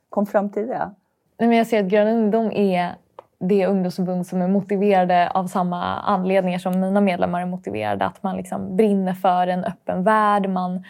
kom 0.09 0.25
fram 0.25 0.49
till 0.49 0.67
det? 0.67 0.91
Nej, 1.39 1.49
men 1.49 1.57
jag 1.57 1.67
ser 1.67 1.83
att 1.83 1.89
Grön 1.89 2.07
ungdom 2.07 2.51
är 2.51 2.95
det 3.39 3.67
ungdomsförbund 3.67 4.27
som 4.27 4.41
är 4.41 4.47
motiverade 4.47 5.29
av 5.29 5.47
samma 5.47 5.99
anledningar 5.99 6.59
som 6.59 6.79
mina 6.79 7.01
medlemmar 7.01 7.41
är 7.41 7.45
motiverade. 7.45 8.05
Att 8.05 8.23
man 8.23 8.37
liksom 8.37 8.75
brinner 8.75 9.13
för 9.13 9.47
en 9.47 9.63
öppen 9.63 10.03
värld, 10.03 10.49
man 10.49 10.83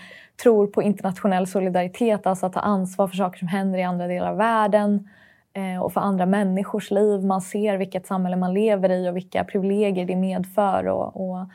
tror 0.43 0.67
på 0.67 0.81
internationell 0.81 1.47
solidaritet, 1.47 2.27
alltså 2.27 2.45
att 2.45 2.53
ta 2.53 2.59
ansvar 2.59 3.07
för 3.07 3.15
saker 3.15 3.39
som 3.39 3.47
händer 3.47 3.79
i 3.79 3.83
andra 3.83 4.07
delar 4.07 4.31
av 4.31 4.37
världen. 4.37 5.09
Eh, 5.57 5.81
och 5.81 5.93
för 5.93 6.01
andra 6.01 6.25
människors 6.25 6.91
liv. 6.91 7.25
Man 7.25 7.41
ser 7.41 7.77
vilket 7.77 8.07
samhälle 8.07 8.35
man 8.35 8.53
lever 8.53 8.89
i 8.89 9.09
och 9.09 9.15
vilka 9.15 9.43
privilegier 9.43 10.05
det 10.05 10.15
medför. 10.15 10.87
Och, 10.87 11.29
och, 11.29 11.45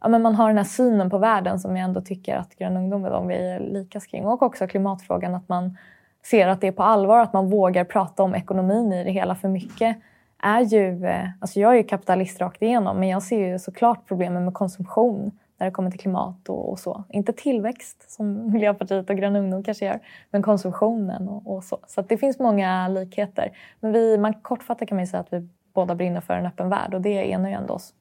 ja, 0.00 0.08
men 0.08 0.22
man 0.22 0.34
har 0.34 0.48
den 0.48 0.56
här 0.56 0.64
synen 0.64 1.10
på 1.10 1.18
världen 1.18 1.58
som 1.60 1.76
jag 1.76 1.84
ändå 1.84 2.00
tycker 2.00 2.36
att 2.36 2.56
Grön 2.56 2.76
ungdom 2.76 3.04
är 3.04 3.10
de 3.10 3.26
vi 3.28 3.34
är 3.34 3.60
lika 3.60 4.00
kring. 4.00 4.26
Och 4.26 4.42
också 4.42 4.66
klimatfrågan, 4.66 5.34
att 5.34 5.48
man 5.48 5.78
ser 6.24 6.48
att 6.48 6.60
det 6.60 6.66
är 6.66 6.72
på 6.72 6.82
allvar, 6.82 7.18
att 7.18 7.32
man 7.32 7.50
vågar 7.50 7.84
prata 7.84 8.22
om 8.22 8.34
ekonomin 8.34 8.92
i 8.92 9.04
det 9.04 9.10
hela. 9.10 9.34
För 9.34 9.48
mycket 9.48 9.96
är 10.42 10.60
ju... 10.60 11.06
Eh, 11.06 11.28
alltså 11.40 11.60
jag 11.60 11.72
är 11.72 11.76
ju 11.76 11.84
kapitalist 11.84 12.40
rakt 12.40 12.62
igenom 12.62 13.00
men 13.00 13.08
jag 13.08 13.22
ser 13.22 13.48
ju 13.48 13.58
såklart 13.58 14.08
problemen 14.08 14.44
med 14.44 14.54
konsumtion 14.54 15.30
när 15.62 15.66
det 15.66 15.74
kommer 15.74 15.90
till 15.90 16.00
klimat 16.00 16.48
och, 16.48 16.70
och, 16.70 16.78
så. 16.78 17.04
Inte 17.08 17.32
tillväxt 17.32 18.10
som 18.10 18.52
Miljöpartiet 18.52 19.10
och 19.10 19.16
Grön 19.16 19.36
ungdom 19.36 19.62
kanske 19.62 19.84
gör, 19.84 20.00
men 20.30 20.42
konsumtionen 20.42 21.28
och, 21.28 21.56
och 21.56 21.64
så. 21.64 21.78
Så 21.86 22.02
det 22.02 22.18
finns 22.18 22.38
många 22.38 22.88
likheter. 22.88 23.56
Men 23.80 23.92
vi, 23.92 24.18
man, 24.18 24.34
kortfattat 24.34 24.88
kan 24.88 24.96
man 24.96 25.06
säga 25.06 25.20
att 25.20 25.32
vi 25.32 25.48
båda 25.74 25.94
brinner 25.94 26.20
för 26.20 26.34
en 26.34 26.46
öppen 26.46 26.68
värld 26.68 26.94
och 26.94 27.00
det 27.00 27.32
enar 27.32 27.48
ju 27.48 27.54
ändå 27.54 27.74
oss 27.74 27.94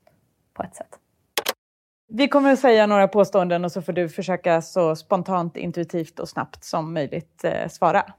på 0.54 0.64
ett 0.64 0.76
sätt. 0.76 1.00
Vi 2.08 2.28
kommer 2.28 2.54
att 2.54 2.60
säga 2.60 2.88
några 2.88 3.08
påståenden 3.08 3.66
och 3.66 3.72
så 3.72 3.82
får 3.82 3.94
du 3.94 4.10
försöka 4.10 4.62
så 4.62 4.96
spontant, 4.96 5.58
intuitivt 5.58 6.20
och 6.20 6.30
snabbt 6.30 6.64
som 6.64 6.94
möjligt 6.94 7.44
eh, 7.44 7.68
svara. 7.68 8.14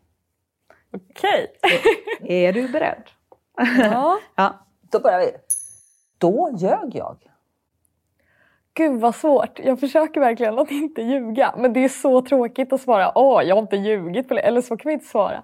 Okej. 0.92 1.46
Okay. 1.62 1.78
Är 2.46 2.52
du 2.52 2.68
beredd? 2.68 3.02
Ja. 3.78 4.18
ja. 4.34 4.66
Då 4.80 5.00
börjar 5.00 5.18
vi. 5.18 5.32
Då 6.18 6.50
ljög 6.56 6.94
jag. 6.94 7.31
Gud 8.74 9.00
vad 9.00 9.14
svårt. 9.14 9.58
Jag 9.58 9.80
försöker 9.80 10.20
verkligen 10.20 10.58
att 10.58 10.70
inte 10.70 11.02
ljuga. 11.02 11.54
Men 11.58 11.72
det 11.72 11.84
är 11.84 11.88
så 11.88 12.22
tråkigt 12.22 12.72
att 12.72 12.80
svara 12.80 13.18
åh, 13.18 13.42
jag 13.42 13.56
har 13.56 13.62
inte 13.62 13.76
ljugit. 13.76 14.28
På 14.28 14.34
Eller 14.34 14.60
så 14.60 14.76
kan 14.76 14.88
vi 14.88 14.92
inte 14.92 15.06
svara. 15.06 15.42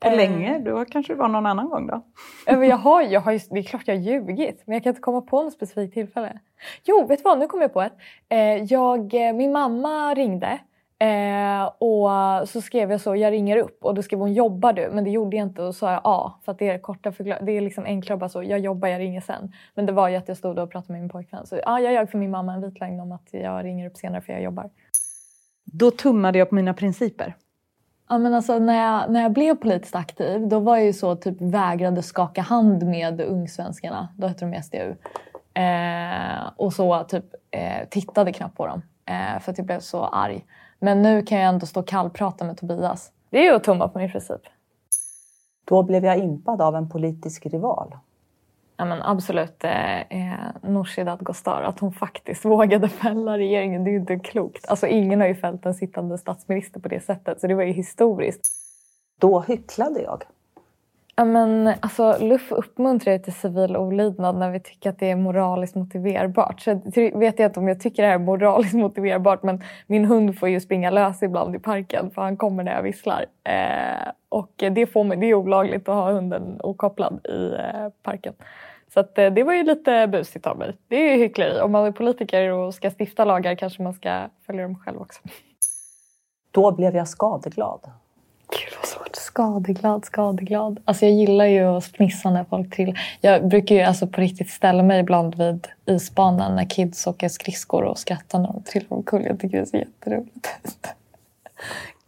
På 0.00 0.10
länge? 0.10 0.58
Då 0.58 0.84
kanske 0.84 1.12
det 1.12 1.18
var 1.18 1.28
någon 1.28 1.46
annan 1.46 1.68
gång 1.68 1.86
då? 1.86 2.02
jag 2.46 2.76
har, 2.76 3.02
jag 3.02 3.20
har, 3.20 3.54
det 3.54 3.60
är 3.60 3.62
klart 3.62 3.82
jag 3.86 3.94
har 3.94 4.02
ljugit. 4.02 4.62
Men 4.66 4.74
jag 4.74 4.82
kan 4.82 4.90
inte 4.90 5.00
komma 5.00 5.20
på 5.20 5.42
något 5.42 5.52
specifikt 5.52 5.94
tillfälle. 5.94 6.38
Jo, 6.84 7.06
vet 7.06 7.18
du 7.18 7.22
vad? 7.22 7.38
Nu 7.38 7.46
kommer 7.46 7.64
jag 7.64 7.72
på 7.72 7.82
ett. 7.82 8.70
Jag, 8.70 9.12
min 9.34 9.52
mamma 9.52 10.14
ringde 10.14 10.58
Eh, 11.00 11.64
och 11.78 12.48
så 12.48 12.60
skrev 12.60 12.90
jag 12.90 13.00
så, 13.00 13.16
jag 13.16 13.32
ringer 13.32 13.56
upp 13.56 13.84
och 13.84 13.94
då 13.94 14.02
skrev 14.02 14.20
hon 14.20 14.32
jobbar 14.32 14.72
du? 14.72 14.90
Men 14.92 15.04
det 15.04 15.10
gjorde 15.10 15.36
jag 15.36 15.46
inte 15.46 15.60
och 15.60 15.66
då 15.66 15.72
sa 15.72 15.92
jag 15.92 16.00
ja 16.04 16.40
för 16.44 16.52
att 16.52 16.58
det 16.58 16.68
är 16.68 16.78
korta 16.78 17.12
Det 17.40 17.52
är 17.52 17.60
liksom 17.60 17.84
enklare 17.84 18.18
bara 18.18 18.28
så, 18.28 18.42
jag 18.42 18.58
jobbar, 18.58 18.88
jag 18.88 18.98
ringer 18.98 19.20
sen. 19.20 19.52
Men 19.74 19.86
det 19.86 19.92
var 19.92 20.08
ju 20.08 20.16
att 20.16 20.28
jag 20.28 20.36
stod 20.36 20.58
och 20.58 20.70
pratade 20.70 20.92
med 20.92 21.00
min 21.00 21.10
pojkvän. 21.10 21.46
Så 21.46 21.60
ja, 21.64 21.80
jag 21.80 21.92
ljög 21.92 22.10
för 22.10 22.18
min 22.18 22.30
mamma 22.30 22.54
en 22.54 22.60
vit 22.60 22.80
lögn 22.80 23.00
om 23.00 23.12
att 23.12 23.28
jag 23.30 23.64
ringer 23.64 23.86
upp 23.86 23.96
senare 23.96 24.20
för 24.20 24.32
jag 24.32 24.42
jobbar. 24.42 24.70
Då 25.64 25.90
tummade 25.90 26.38
jag 26.38 26.48
på 26.48 26.54
mina 26.54 26.74
principer. 26.74 27.34
Ja, 28.08 28.18
men 28.18 28.34
alltså, 28.34 28.58
när, 28.58 28.84
jag, 28.84 29.10
när 29.10 29.22
jag 29.22 29.32
blev 29.32 29.54
politiskt 29.54 29.94
aktiv 29.94 30.48
då 30.48 30.58
var 30.58 30.76
jag 30.76 30.86
ju 30.86 30.92
så 30.92 31.16
typ 31.16 31.40
vägrade 31.40 32.02
skaka 32.02 32.42
hand 32.42 32.86
med 32.86 33.20
ungsvenskarna. 33.20 34.08
Då 34.16 34.26
hette 34.26 34.44
de 34.44 34.62
SDU. 34.62 34.94
Eh, 35.62 36.50
och 36.56 36.72
så 36.72 37.04
typ 37.04 37.24
eh, 37.50 37.88
tittade 37.90 38.32
knappt 38.32 38.56
på 38.56 38.66
dem 38.66 38.82
eh, 39.06 39.40
för 39.40 39.52
att 39.52 39.58
jag 39.58 39.66
blev 39.66 39.80
så 39.80 40.04
arg. 40.04 40.44
Men 40.78 41.02
nu 41.02 41.22
kan 41.22 41.38
jag 41.38 41.48
ändå 41.48 41.66
stå 41.66 41.80
och 41.80 41.88
kallprata 41.88 42.44
med 42.44 42.56
Tobias. 42.56 43.12
Det 43.30 43.38
är 43.38 43.42
ju 43.42 43.56
att 43.56 43.64
tumma 43.64 43.88
på 43.88 43.98
min 43.98 44.12
princip. 44.12 44.40
Då 45.64 45.82
blev 45.82 46.04
jag 46.04 46.18
impad 46.18 46.62
av 46.62 46.76
en 46.76 46.88
politisk 46.88 47.46
rival. 47.46 47.96
Ja, 48.76 48.84
men 48.84 49.02
absolut 49.02 49.64
eh, 49.64 50.00
eh, 50.00 50.38
Nooshi 50.62 51.04
Dadgostar, 51.04 51.62
att 51.62 51.80
hon 51.80 51.92
faktiskt 51.92 52.44
vågade 52.44 52.88
fälla 52.88 53.38
regeringen, 53.38 53.84
det 53.84 53.90
är 53.90 53.92
ju 53.92 53.98
inte 53.98 54.18
klokt. 54.18 54.68
Alltså 54.68 54.86
ingen 54.86 55.20
har 55.20 55.28
ju 55.28 55.34
fällt 55.34 55.66
en 55.66 55.74
sittande 55.74 56.18
statsminister 56.18 56.80
på 56.80 56.88
det 56.88 57.00
sättet, 57.00 57.40
så 57.40 57.46
det 57.46 57.54
var 57.54 57.62
ju 57.62 57.72
historiskt. 57.72 58.46
Då 59.20 59.40
hycklade 59.40 60.02
jag. 60.02 60.24
Ja, 61.18 61.24
men, 61.24 61.74
alltså, 61.80 62.16
LUF 62.20 62.52
uppmuntrar 62.52 63.12
ju 63.12 63.18
till 63.18 63.32
civil 63.32 63.76
olydnad 63.76 64.36
när 64.36 64.50
vi 64.50 64.60
tycker 64.60 64.90
att 64.90 64.98
det 64.98 65.10
är 65.10 65.16
moraliskt 65.16 65.74
motiverbart. 65.74 66.60
Så 66.60 66.70
jag 66.94 67.18
vet 67.18 67.38
jag 67.38 67.48
inte 67.48 67.60
om 67.60 67.68
jag 67.68 67.80
tycker 67.80 68.02
det 68.02 68.08
här 68.08 68.14
är 68.14 68.18
moraliskt 68.18 68.74
motiverbart 68.84 69.42
men 69.42 69.62
min 69.86 70.04
hund 70.04 70.38
får 70.38 70.48
ju 70.48 70.60
springa 70.60 70.90
lös 70.90 71.22
ibland 71.22 71.56
i 71.56 71.58
parken 71.58 72.10
för 72.10 72.22
han 72.22 72.36
kommer 72.36 72.64
när 72.64 72.74
jag 72.74 72.82
visslar. 72.82 73.26
Eh, 73.44 74.12
och 74.28 74.52
det, 74.56 74.86
får 74.86 75.04
mig, 75.04 75.16
det 75.16 75.26
är 75.26 75.34
olagligt 75.34 75.88
att 75.88 75.94
ha 75.94 76.12
hunden 76.12 76.60
okopplad 76.60 77.26
i 77.26 77.54
eh, 77.54 77.88
parken. 78.02 78.34
Så 78.94 79.00
att, 79.00 79.18
eh, 79.18 79.30
det 79.30 79.42
var 79.42 79.54
ju 79.54 79.62
lite 79.62 80.06
busigt 80.06 80.46
av 80.46 80.58
mig. 80.58 80.76
Det 80.88 80.96
är 80.96 81.16
ju 81.16 81.22
hyckleri. 81.22 81.60
Om 81.60 81.72
man 81.72 81.86
är 81.86 81.92
politiker 81.92 82.52
och 82.52 82.74
ska 82.74 82.90
stifta 82.98 83.24
lagar 83.24 83.54
kanske 83.54 83.82
man 83.82 83.94
ska 83.94 84.28
följa 84.46 84.62
dem 84.62 84.78
själv 84.78 85.00
också. 85.00 85.20
Då 86.50 86.72
blev 86.72 86.96
jag 86.96 87.08
skadeglad. 87.08 87.90
Skadeglad, 89.28 90.04
skadeglad. 90.04 90.80
Alltså 90.84 91.06
jag 91.06 91.14
gillar 91.14 91.44
ju 91.44 91.64
att 91.64 91.84
fnissa 91.84 92.30
när 92.30 92.44
folk 92.44 92.74
trillar. 92.74 93.00
Jag 93.20 93.48
brukar 93.48 93.74
ju 93.74 93.80
alltså 93.80 94.06
på 94.06 94.20
riktigt 94.20 94.50
ställa 94.50 94.82
mig 94.82 95.00
ibland 95.00 95.34
vid 95.34 95.68
isbanan 95.86 96.56
när 96.56 96.64
kids 96.64 97.06
åker 97.06 97.28
skridskor 97.28 97.84
och 97.84 97.98
skrattar 97.98 98.38
när 98.38 98.52
de 98.52 98.62
trillar 98.62 98.92
omkull. 98.92 99.24
Jag 99.24 99.40
tycker 99.40 99.56
det 99.56 99.62
är 99.62 99.66
så 99.66 99.76
jätteroligt. 99.76 100.48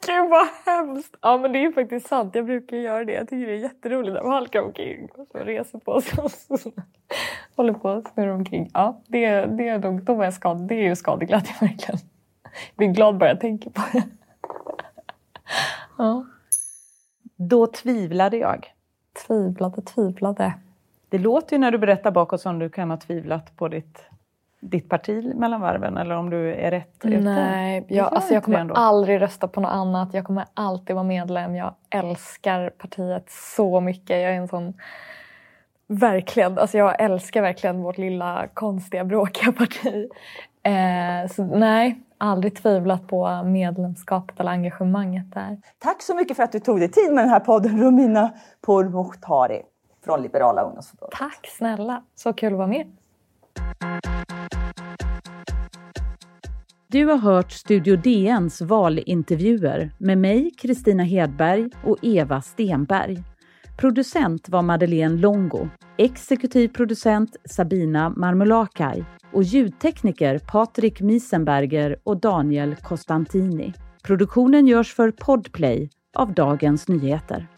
Gud 0.07 0.31
vad 0.31 0.47
hemskt! 0.67 1.17
Ja 1.21 1.39
men 1.39 1.53
det 1.53 1.59
är 1.59 1.61
ju 1.61 1.73
faktiskt 1.73 2.09
sant. 2.09 2.35
Jag 2.35 2.47
brukar 2.47 2.77
göra 2.77 3.05
det. 3.05 3.13
Jag 3.13 3.29
tycker 3.29 3.47
det 3.47 3.53
är 3.53 3.63
jätteroligt 3.63 4.15
när 4.15 4.23
man 4.23 4.33
halkar 4.33 4.63
omkring 4.63 5.09
och 5.15 5.41
reser 5.47 5.79
på 5.79 6.01
sig 6.01 6.19
och 6.19 6.33
håller 7.57 7.73
på 7.73 7.89
och 7.89 8.05
snurrar 8.15 8.33
omkring. 8.33 8.71
Ja, 8.75 9.01
det, 9.07 9.47
det 9.47 9.69
är 9.69 9.79
nog, 9.79 10.03
då 10.03 10.15
var 10.15 10.25
jag 10.25 10.35
skad, 10.35 10.69
det 10.69 10.75
är 10.75 10.89
ju 10.89 10.97
skadeglädje 10.97 11.53
verkligen. 11.61 12.01
Jag 12.43 12.77
blir 12.77 12.89
glad 12.89 13.19
bara 13.19 13.29
jag 13.29 13.41
tänker 13.41 13.71
på 13.71 13.83
det. 13.93 14.03
Ja. 15.99 16.27
Då 17.43 17.67
tvivlade 17.67 18.37
jag. 18.37 18.73
Tvivlade, 19.27 19.83
tvivlade. 19.83 20.53
Det 21.09 21.19
låter 21.19 21.57
ju 21.57 21.61
när 21.61 21.71
du 21.71 21.79
berättar 21.79 22.11
bakåt 22.11 22.41
som 22.41 22.59
du 22.59 22.71
kan 22.71 22.91
ha 22.91 22.97
tvivlat 22.97 23.57
på 23.57 23.69
ditt, 23.69 24.05
ditt 24.61 24.89
parti 24.89 25.35
mellan 25.35 25.61
varven 25.61 25.97
eller 25.97 26.15
om 26.15 26.31
du 26.31 26.55
är 26.55 26.71
rätt 26.71 27.05
ute. 27.05 27.21
Nej, 27.21 27.85
jag, 27.89 28.15
alltså 28.15 28.35
jag 28.35 28.45
kommer 28.45 28.73
aldrig 28.75 29.21
rösta 29.21 29.49
på 29.49 29.61
något 29.61 29.71
annat. 29.71 30.15
Jag 30.15 30.25
kommer 30.25 30.45
alltid 30.55 30.97
vara 30.97 31.05
medlem. 31.05 31.57
Jag 31.57 31.75
älskar 31.91 32.71
partiet 32.71 33.31
så 33.31 33.81
mycket. 33.81 34.11
Jag 34.23 34.33
är 34.33 34.37
en 34.37 34.49
sån... 34.49 34.75
Verkligen. 35.87 36.59
Alltså 36.59 36.79
jag 36.79 37.01
älskar 37.01 37.43
verkligen 37.43 37.83
vårt 37.83 37.99
lilla 37.99 38.49
konstiga 38.55 39.05
bråkiga 39.05 39.53
parti. 39.53 40.09
Eh, 40.63 41.31
så 41.31 41.45
nej, 41.45 42.01
aldrig 42.21 42.55
tvivlat 42.55 43.09
på 43.09 43.43
medlemskapet 43.45 44.41
eller 44.41 44.51
engagemanget 44.51 45.33
där. 45.35 45.59
Tack 45.79 46.03
så 46.03 46.15
mycket 46.15 46.37
för 46.37 46.43
att 46.43 46.53
du 46.53 46.61
tog 46.61 46.81
dig 46.81 46.91
tid 46.91 47.13
med 47.13 47.25
den 47.25 47.31
här 47.31 47.41
podden 47.41 47.83
Romina 47.83 48.31
Pourmokhtari 48.61 49.63
från 50.05 50.23
Liberala 50.23 50.63
ungdomsförbundet. 50.63 51.19
Tack 51.19 51.47
snälla, 51.59 52.03
så 52.15 52.33
kul 52.33 52.53
att 52.53 52.59
vara 52.59 52.69
med. 52.69 52.87
Du 56.89 57.07
har 57.07 57.17
hört 57.17 57.53
Studio 57.53 57.97
DNs 57.97 58.61
valintervjuer 58.61 59.91
med 59.99 60.19
mig, 60.19 60.51
Kristina 60.59 61.03
Hedberg 61.03 61.71
och 61.85 61.97
Eva 62.03 62.43
Stenberg. 62.43 63.23
Producent 63.81 64.49
var 64.49 64.63
Madeleine 64.63 65.17
Longo, 65.17 65.69
exekutiv 65.99 66.69
producent 66.69 67.37
Sabina 67.45 68.11
Marmulakai 68.11 69.05
och 69.33 69.43
ljudtekniker 69.43 70.39
Patrik 70.39 71.01
Miesenberger 71.01 71.97
och 72.05 72.21
Daniel 72.21 72.77
Costantini. 72.77 73.73
Produktionen 74.03 74.67
görs 74.67 74.95
för 74.95 75.11
Podplay 75.11 75.91
av 76.17 76.35
Dagens 76.35 76.89
Nyheter. 76.89 77.49